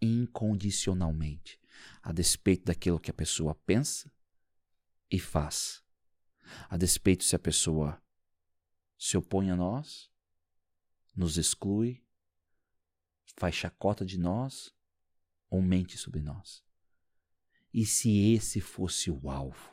incondicionalmente, 0.00 1.60
a 2.02 2.10
despeito 2.10 2.64
daquilo 2.64 2.98
que 2.98 3.10
a 3.12 3.14
pessoa 3.14 3.54
pensa 3.54 4.12
e 5.08 5.20
faz, 5.20 5.81
a 6.68 6.76
despeito 6.76 7.24
se 7.24 7.36
a 7.36 7.38
pessoa 7.38 8.00
se 8.98 9.16
opõe 9.16 9.50
a 9.50 9.56
nós, 9.56 10.10
nos 11.14 11.36
exclui 11.36 12.02
faz 13.36 13.54
chacota 13.54 14.04
de 14.04 14.18
nós 14.18 14.74
ou 15.50 15.60
mente 15.62 15.96
sobre 15.96 16.20
nós? 16.20 16.64
E 17.72 17.86
se 17.86 18.32
esse 18.32 18.60
fosse 18.60 19.10
o 19.10 19.30
alvo? 19.30 19.72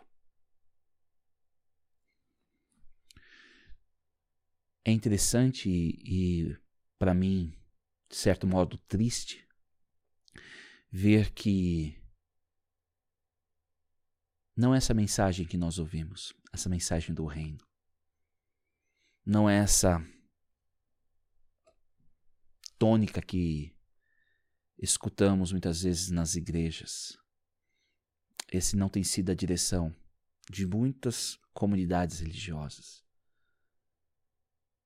É 4.86 4.92
interessante 4.92 5.70
e, 5.70 6.58
para 6.98 7.14
mim, 7.14 7.54
de 8.10 8.16
certo 8.16 8.48
modo, 8.48 8.78
triste 8.88 9.48
ver 10.92 11.32
que 11.32 11.99
não 14.60 14.76
é 14.76 14.78
essa 14.78 14.94
mensagem 14.94 15.46
que 15.46 15.56
nós 15.56 15.80
ouvimos, 15.80 16.34
essa 16.52 16.68
mensagem 16.68 17.16
do 17.16 17.26
reino. 17.26 17.66
Não 19.26 19.50
é 19.50 19.58
essa 19.60 20.06
tônica 22.78 23.22
que 23.22 23.74
escutamos 24.78 25.54
muitas 25.54 25.84
vezes 25.84 26.10
nas 26.10 26.36
igrejas. 26.36 27.18
Esse 28.52 28.76
não 28.76 28.90
tem 28.90 29.02
sido 29.02 29.32
a 29.32 29.34
direção 29.34 29.96
de 30.52 30.68
muitas 30.68 31.40
comunidades 31.54 32.20
religiosas. 32.20 33.02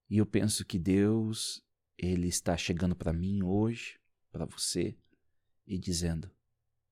E 0.07 0.19
eu 0.19 0.25
penso 0.27 0.63
que 0.63 0.77
Deus, 0.77 1.65
ele 1.97 2.27
está 2.27 2.55
chegando 2.55 2.95
para 2.95 3.11
mim 3.11 3.41
hoje, 3.41 3.99
para 4.31 4.45
você, 4.45 4.95
e 5.65 5.79
dizendo: 5.79 6.29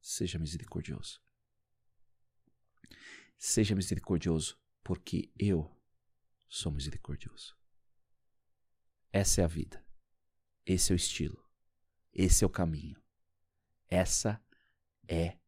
seja 0.01 0.39
misericordioso. 0.39 1.21
Seja 3.43 3.73
misericordioso, 3.73 4.56
porque 4.84 5.32
eu 5.36 5.75
sou 6.47 6.71
misericordioso. 6.71 7.58
Essa 9.12 9.41
é 9.41 9.43
a 9.43 9.47
vida. 9.47 9.84
Esse 10.63 10.91
é 10.91 10.93
o 10.93 10.95
estilo. 10.95 11.43
Esse 12.13 12.43
é 12.43 12.47
o 12.47 12.51
caminho. 12.51 13.01
Essa 13.89 14.39
é 15.08 15.39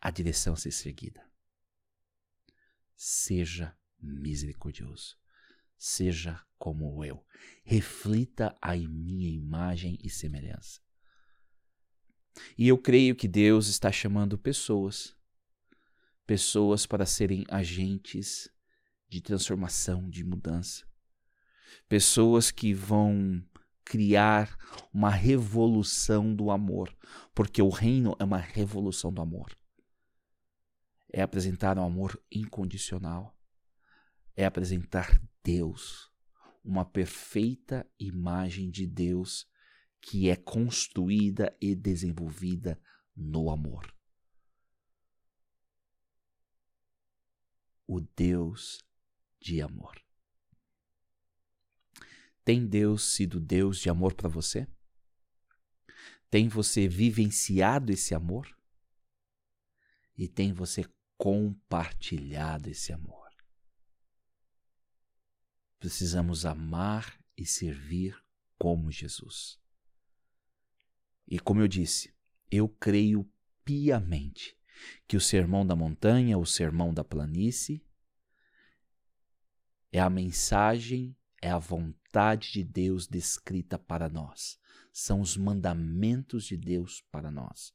a 0.00 0.10
direção 0.10 0.54
a 0.54 0.56
ser 0.56 0.70
seguida. 0.70 1.30
Seja 2.96 3.78
misericordioso. 4.00 5.18
Seja 5.76 6.42
como 6.56 7.04
eu. 7.04 7.22
Reflita 7.64 8.56
a 8.62 8.74
minha 8.74 9.28
imagem 9.28 9.98
e 10.02 10.08
semelhança. 10.08 10.80
E 12.56 12.66
eu 12.66 12.78
creio 12.78 13.14
que 13.14 13.28
Deus 13.28 13.68
está 13.68 13.92
chamando 13.92 14.38
pessoas, 14.38 15.17
pessoas 16.28 16.84
para 16.84 17.06
serem 17.06 17.46
agentes 17.48 18.50
de 19.08 19.18
transformação, 19.18 20.10
de 20.10 20.22
mudança. 20.22 20.86
Pessoas 21.88 22.50
que 22.50 22.74
vão 22.74 23.42
criar 23.82 24.54
uma 24.92 25.08
revolução 25.08 26.34
do 26.34 26.50
amor, 26.50 26.94
porque 27.34 27.62
o 27.62 27.70
reino 27.70 28.14
é 28.18 28.24
uma 28.24 28.36
revolução 28.36 29.10
do 29.10 29.22
amor. 29.22 29.56
É 31.10 31.22
apresentar 31.22 31.78
um 31.78 31.84
amor 31.84 32.22
incondicional, 32.30 33.34
é 34.36 34.44
apresentar 34.44 35.18
Deus, 35.42 36.12
uma 36.62 36.84
perfeita 36.84 37.90
imagem 37.98 38.70
de 38.70 38.86
Deus 38.86 39.48
que 39.98 40.28
é 40.28 40.36
construída 40.36 41.56
e 41.58 41.74
desenvolvida 41.74 42.78
no 43.16 43.48
amor. 43.50 43.97
O 47.88 48.00
Deus 48.00 48.84
de 49.40 49.62
amor. 49.62 49.98
Tem 52.44 52.66
Deus 52.66 53.02
sido 53.02 53.40
Deus 53.40 53.78
de 53.78 53.88
amor 53.88 54.12
para 54.12 54.28
você? 54.28 54.68
Tem 56.30 56.48
você 56.48 56.86
vivenciado 56.86 57.90
esse 57.90 58.14
amor? 58.14 58.54
E 60.14 60.28
tem 60.28 60.52
você 60.52 60.84
compartilhado 61.16 62.68
esse 62.68 62.92
amor? 62.92 63.26
Precisamos 65.78 66.44
amar 66.44 67.18
e 67.38 67.46
servir 67.46 68.22
como 68.58 68.92
Jesus. 68.92 69.58
E 71.26 71.38
como 71.38 71.62
eu 71.62 71.68
disse, 71.68 72.14
eu 72.50 72.68
creio 72.68 73.26
piamente 73.64 74.57
que 75.06 75.16
o 75.16 75.20
sermão 75.20 75.66
da 75.66 75.74
montanha, 75.74 76.38
o 76.38 76.46
sermão 76.46 76.92
da 76.92 77.04
planície, 77.04 77.82
é 79.92 80.00
a 80.00 80.10
mensagem, 80.10 81.16
é 81.40 81.50
a 81.50 81.58
vontade 81.58 82.52
de 82.52 82.64
Deus 82.64 83.06
descrita 83.06 83.78
para 83.78 84.08
nós. 84.08 84.58
São 84.92 85.20
os 85.20 85.36
mandamentos 85.36 86.44
de 86.44 86.56
Deus 86.56 87.02
para 87.10 87.30
nós. 87.30 87.72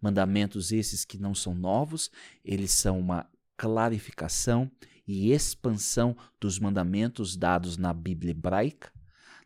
Mandamentos 0.00 0.72
esses 0.72 1.04
que 1.04 1.18
não 1.18 1.34
são 1.34 1.54
novos, 1.54 2.10
eles 2.44 2.72
são 2.72 2.98
uma 2.98 3.28
clarificação 3.56 4.70
e 5.06 5.32
expansão 5.32 6.16
dos 6.40 6.58
mandamentos 6.58 7.36
dados 7.36 7.76
na 7.76 7.92
Bíblia 7.92 8.32
hebraica, 8.32 8.92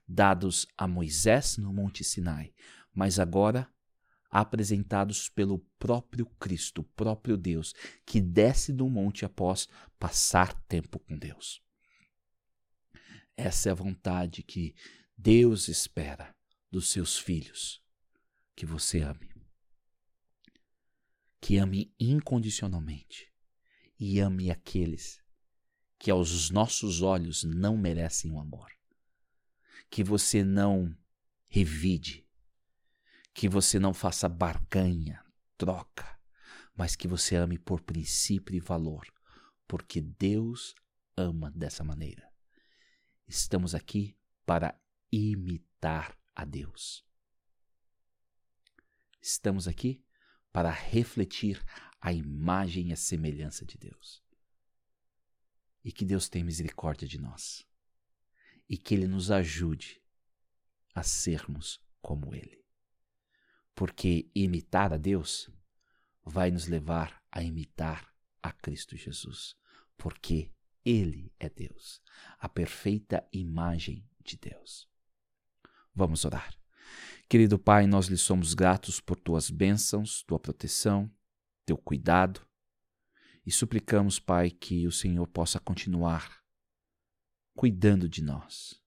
dados 0.06 0.66
a 0.76 0.88
Moisés 0.88 1.56
no 1.58 1.72
Monte 1.72 2.02
Sinai, 2.02 2.52
mas 2.92 3.18
agora 3.18 3.68
apresentados 4.30 5.28
pelo 5.28 5.58
próprio 5.78 6.26
Cristo, 6.38 6.82
próprio 6.82 7.36
Deus, 7.36 7.74
que 8.06 8.20
desce 8.20 8.72
do 8.72 8.88
monte 8.88 9.24
após 9.24 9.68
passar 9.98 10.54
tempo 10.64 10.98
com 11.00 11.18
Deus. 11.18 11.60
Essa 13.36 13.70
é 13.70 13.72
a 13.72 13.74
vontade 13.74 14.42
que 14.42 14.74
Deus 15.16 15.68
espera 15.68 16.34
dos 16.70 16.90
seus 16.90 17.18
filhos, 17.18 17.82
que 18.54 18.64
você 18.64 19.00
ame. 19.00 19.28
Que 21.40 21.56
ame 21.56 21.92
incondicionalmente 21.98 23.32
e 23.98 24.20
ame 24.20 24.50
aqueles 24.50 25.20
que 25.98 26.10
aos 26.10 26.50
nossos 26.50 27.02
olhos 27.02 27.44
não 27.44 27.76
merecem 27.76 28.30
o 28.30 28.38
amor. 28.38 28.70
Que 29.90 30.02
você 30.02 30.42
não 30.42 30.96
revide, 31.48 32.26
que 33.32 33.48
você 33.48 33.78
não 33.78 33.94
faça 33.94 34.28
barganha, 34.28 35.24
troca, 35.56 36.18
mas 36.74 36.96
que 36.96 37.08
você 37.08 37.36
ame 37.36 37.58
por 37.58 37.80
princípio 37.82 38.54
e 38.54 38.60
valor, 38.60 39.06
porque 39.66 40.00
Deus 40.00 40.74
ama 41.16 41.50
dessa 41.50 41.84
maneira. 41.84 42.28
Estamos 43.26 43.74
aqui 43.74 44.16
para 44.44 44.78
imitar 45.12 46.18
a 46.34 46.44
Deus. 46.44 47.04
Estamos 49.20 49.68
aqui 49.68 50.02
para 50.52 50.70
refletir 50.70 51.62
a 52.00 52.12
imagem 52.12 52.88
e 52.88 52.92
a 52.92 52.96
semelhança 52.96 53.64
de 53.64 53.76
Deus. 53.76 54.22
E 55.84 55.92
que 55.92 56.04
Deus 56.04 56.28
tenha 56.28 56.44
misericórdia 56.44 57.06
de 57.06 57.18
nós. 57.18 57.66
E 58.68 58.76
que 58.76 58.94
Ele 58.94 59.06
nos 59.06 59.30
ajude 59.30 60.02
a 60.94 61.02
sermos 61.02 61.80
como 62.00 62.34
Ele. 62.34 62.59
Porque 63.74 64.30
imitar 64.35 64.92
a 64.92 64.96
Deus 64.96 65.50
vai 66.24 66.50
nos 66.50 66.66
levar 66.66 67.22
a 67.30 67.42
imitar 67.42 68.12
a 68.42 68.52
Cristo 68.52 68.96
Jesus. 68.96 69.56
Porque 69.96 70.52
ele 70.85 71.33
é 71.38 71.48
Deus, 71.48 72.02
a 72.38 72.48
perfeita 72.48 73.26
imagem 73.33 74.09
de 74.24 74.37
Deus. 74.37 74.88
Vamos 75.94 76.24
orar. 76.24 76.54
Querido 77.28 77.59
Pai, 77.59 77.87
nós 77.87 78.06
lhe 78.06 78.16
somos 78.16 78.54
gratos 78.54 79.00
por 79.00 79.16
tuas 79.18 79.50
bênçãos, 79.50 80.22
tua 80.22 80.40
proteção, 80.40 81.11
teu 81.64 81.76
cuidado 81.76 82.44
e 83.44 83.50
suplicamos, 83.52 84.18
Pai, 84.18 84.50
que 84.50 84.87
o 84.87 84.92
Senhor 84.92 85.26
possa 85.26 85.59
continuar 85.59 86.40
cuidando 87.54 88.09
de 88.09 88.22
nós. 88.22 88.80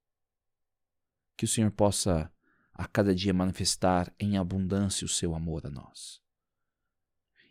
Que 1.36 1.46
o 1.46 1.48
Senhor 1.48 1.72
possa 1.72 2.32
a 2.84 2.88
cada 2.88 3.16
dia 3.16 3.34
manifestar 3.34 4.14
em 4.20 4.38
abundância 4.38 5.06
o 5.06 5.10
seu 5.10 5.34
amor 5.34 5.66
a 5.66 5.70
nós. 5.70 6.22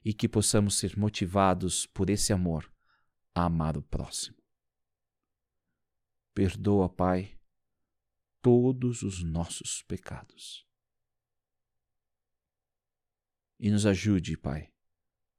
E 0.04 0.12
que 0.12 0.28
possamos 0.28 0.76
ser 0.76 0.94
motivados 0.94 1.86
por 1.86 2.10
esse 2.10 2.34
amor 2.34 2.70
a 3.34 3.44
amar 3.46 3.78
o 3.78 3.82
próximo. 3.82 4.36
Perdoa, 6.34 6.86
Pai, 6.86 7.40
todos 8.42 9.02
os 9.02 9.22
nossos 9.22 9.82
pecados. 9.82 10.66
E 13.58 13.70
nos 13.70 13.86
ajude, 13.86 14.36
Pai, 14.36 14.70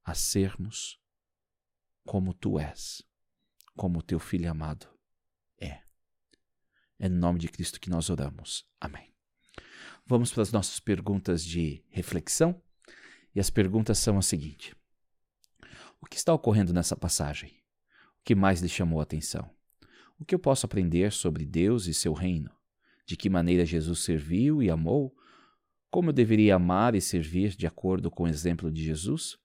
a 0.04 0.16
sermos 0.16 1.00
como 2.04 2.34
Tu 2.34 2.60
és, 2.60 3.04
como 3.76 4.02
Teu 4.02 4.20
Filho 4.20 4.50
amado 4.50 4.92
é. 5.62 5.84
É 6.98 7.08
no 7.08 7.18
nome 7.18 7.38
de 7.38 7.48
Cristo 7.48 7.80
que 7.80 7.92
nós 7.92 8.10
oramos. 8.10 8.68
Amém. 8.80 9.13
Vamos 10.06 10.32
para 10.32 10.44
as 10.44 10.52
nossas 10.52 10.80
perguntas 10.80 11.44
de 11.44 11.84
reflexão. 11.90 12.62
E 13.36 13.40
as 13.40 13.50
perguntas 13.50 13.98
são 13.98 14.18
as 14.18 14.26
seguintes: 14.28 14.76
O 16.00 16.06
que 16.06 16.18
está 16.18 16.34
ocorrendo 16.34 16.74
nessa 16.74 16.96
passagem? 16.96 17.64
que 18.24 18.36
mais 18.36 18.62
lhe 18.62 18.70
chamou 18.70 19.00
a 19.00 19.04
atenção? 19.04 19.50
O 20.18 20.26
que 20.26 20.34
eu 20.34 20.40
posso 20.40 20.66
aprender 20.66 21.12
sobre 21.12 21.46
Deus 21.46 21.88
e 21.88 21.94
seu 21.94 22.14
reino? 22.14 22.50
De 23.06 23.18
que 23.18 23.30
maneira 23.30 23.66
Jesus 23.66 24.00
serviu 24.00 24.64
e 24.64 24.70
amou? 24.70 25.14
Como 25.92 26.10
eu 26.10 26.14
deveria 26.14 26.56
amar 26.56 26.96
e 26.96 27.02
servir 27.02 27.56
de 27.56 27.68
acordo 27.68 28.10
com 28.10 28.24
o 28.24 28.28
exemplo 28.28 28.72
de 28.72 28.84
Jesus? 28.84 29.38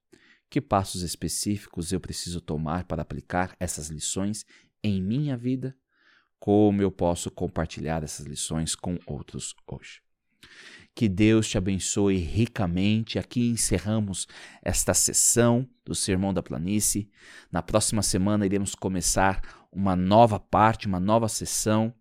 Que 0.48 0.60
passos 0.60 1.02
específicos 1.02 1.92
eu 1.92 2.00
preciso 2.00 2.40
tomar 2.40 2.84
para 2.84 3.02
aplicar 3.02 3.56
essas 3.58 3.88
lições 3.88 4.46
em 4.82 5.02
minha 5.02 5.36
vida? 5.36 5.76
Como 6.38 6.80
eu 6.80 6.90
posso 6.90 7.30
compartilhar 7.30 8.04
essas 8.04 8.24
lições 8.24 8.76
com 8.76 8.96
outros 9.06 9.54
hoje? 9.66 10.07
Que 10.94 11.08
Deus 11.08 11.48
te 11.48 11.56
abençoe 11.56 12.16
ricamente. 12.16 13.18
Aqui 13.18 13.50
encerramos 13.50 14.26
esta 14.62 14.92
sessão 14.92 15.68
do 15.84 15.94
Sermão 15.94 16.34
da 16.34 16.42
Planície. 16.42 17.08
Na 17.52 17.62
próxima 17.62 18.02
semana 18.02 18.44
iremos 18.44 18.74
começar 18.74 19.40
uma 19.70 19.94
nova 19.94 20.40
parte, 20.40 20.86
uma 20.86 20.98
nova 20.98 21.28
sessão, 21.28 21.94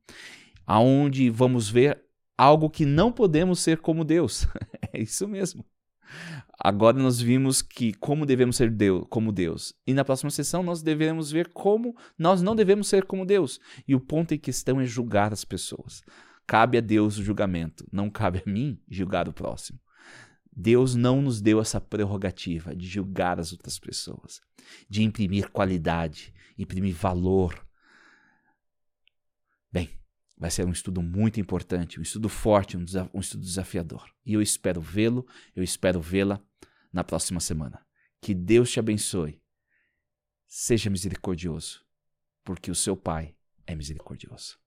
aonde 0.66 1.30
vamos 1.30 1.70
ver 1.70 2.02
algo 2.38 2.70
que 2.70 2.86
não 2.86 3.12
podemos 3.12 3.60
ser 3.60 3.80
como 3.80 4.04
Deus. 4.04 4.48
é 4.94 5.02
isso 5.02 5.28
mesmo. 5.28 5.66
Agora 6.60 6.98
nós 6.98 7.22
vimos 7.22 7.62
que 7.62 7.94
como 7.94 8.26
devemos 8.26 8.56
ser 8.56 8.72
Deus, 8.72 9.06
como 9.10 9.32
Deus. 9.32 9.74
E 9.86 9.94
na 9.94 10.04
próxima 10.04 10.32
sessão 10.32 10.64
nós 10.64 10.82
devemos 10.82 11.32
ver 11.32 11.50
como 11.54 11.96
nós 12.18 12.42
não 12.42 12.56
devemos 12.56 12.88
ser 12.88 13.06
como 13.06 13.26
Deus. 13.26 13.60
E 13.88 13.94
o 13.94 14.00
ponto 14.00 14.34
em 14.34 14.40
questão 14.40 14.82
é 14.82 14.86
julgar 14.86 15.32
as 15.32 15.46
pessoas. 15.46 16.02
Cabe 16.48 16.78
a 16.78 16.82
Deus 16.82 17.18
o 17.18 17.24
julgamento, 17.24 17.86
não 17.92 18.10
cabe 18.10 18.42
a 18.46 18.50
mim 18.50 18.82
julgar 18.90 19.28
o 19.28 19.34
próximo. 19.34 19.80
Deus 20.56 20.96
não 20.96 21.22
nos 21.22 21.42
deu 21.42 21.60
essa 21.60 21.80
prerrogativa 21.80 22.74
de 22.74 22.88
julgar 22.88 23.38
as 23.38 23.52
outras 23.52 23.78
pessoas, 23.78 24.42
de 24.90 25.04
imprimir 25.04 25.52
qualidade, 25.52 26.34
imprimir 26.58 26.96
valor. 26.96 27.68
Bem, 29.72 29.90
vai 30.38 30.50
ser 30.50 30.66
um 30.66 30.72
estudo 30.72 31.04
muito 31.04 31.40
importante, 31.40 32.00
um 32.00 32.02
estudo 32.02 32.30
forte, 32.30 32.78
um, 32.78 32.86
um 33.14 33.20
estudo 33.20 33.44
desafiador. 33.44 34.10
E 34.26 34.34
eu 34.34 34.42
espero 34.42 34.82
vê-lo, 34.82 35.28
eu 35.54 35.62
espero 35.62 36.02
vê-la 36.02 36.42
na 36.92 37.04
próxima 37.04 37.42
semana. 37.42 37.86
Que 38.22 38.34
Deus 38.34 38.72
te 38.72 38.80
abençoe. 38.80 39.40
Seja 40.48 40.90
misericordioso, 40.90 41.86
porque 42.44 42.72
o 42.72 42.76
seu 42.76 42.96
Pai 42.96 43.36
é 43.68 43.76
misericordioso. 43.76 44.58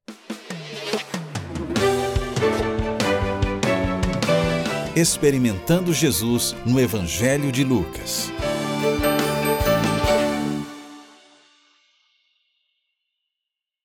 Experimentando 4.94 5.92
Jesus 5.92 6.54
no 6.66 6.78
Evangelho 6.78 7.50
de 7.50 7.64
Lucas. 7.64 8.30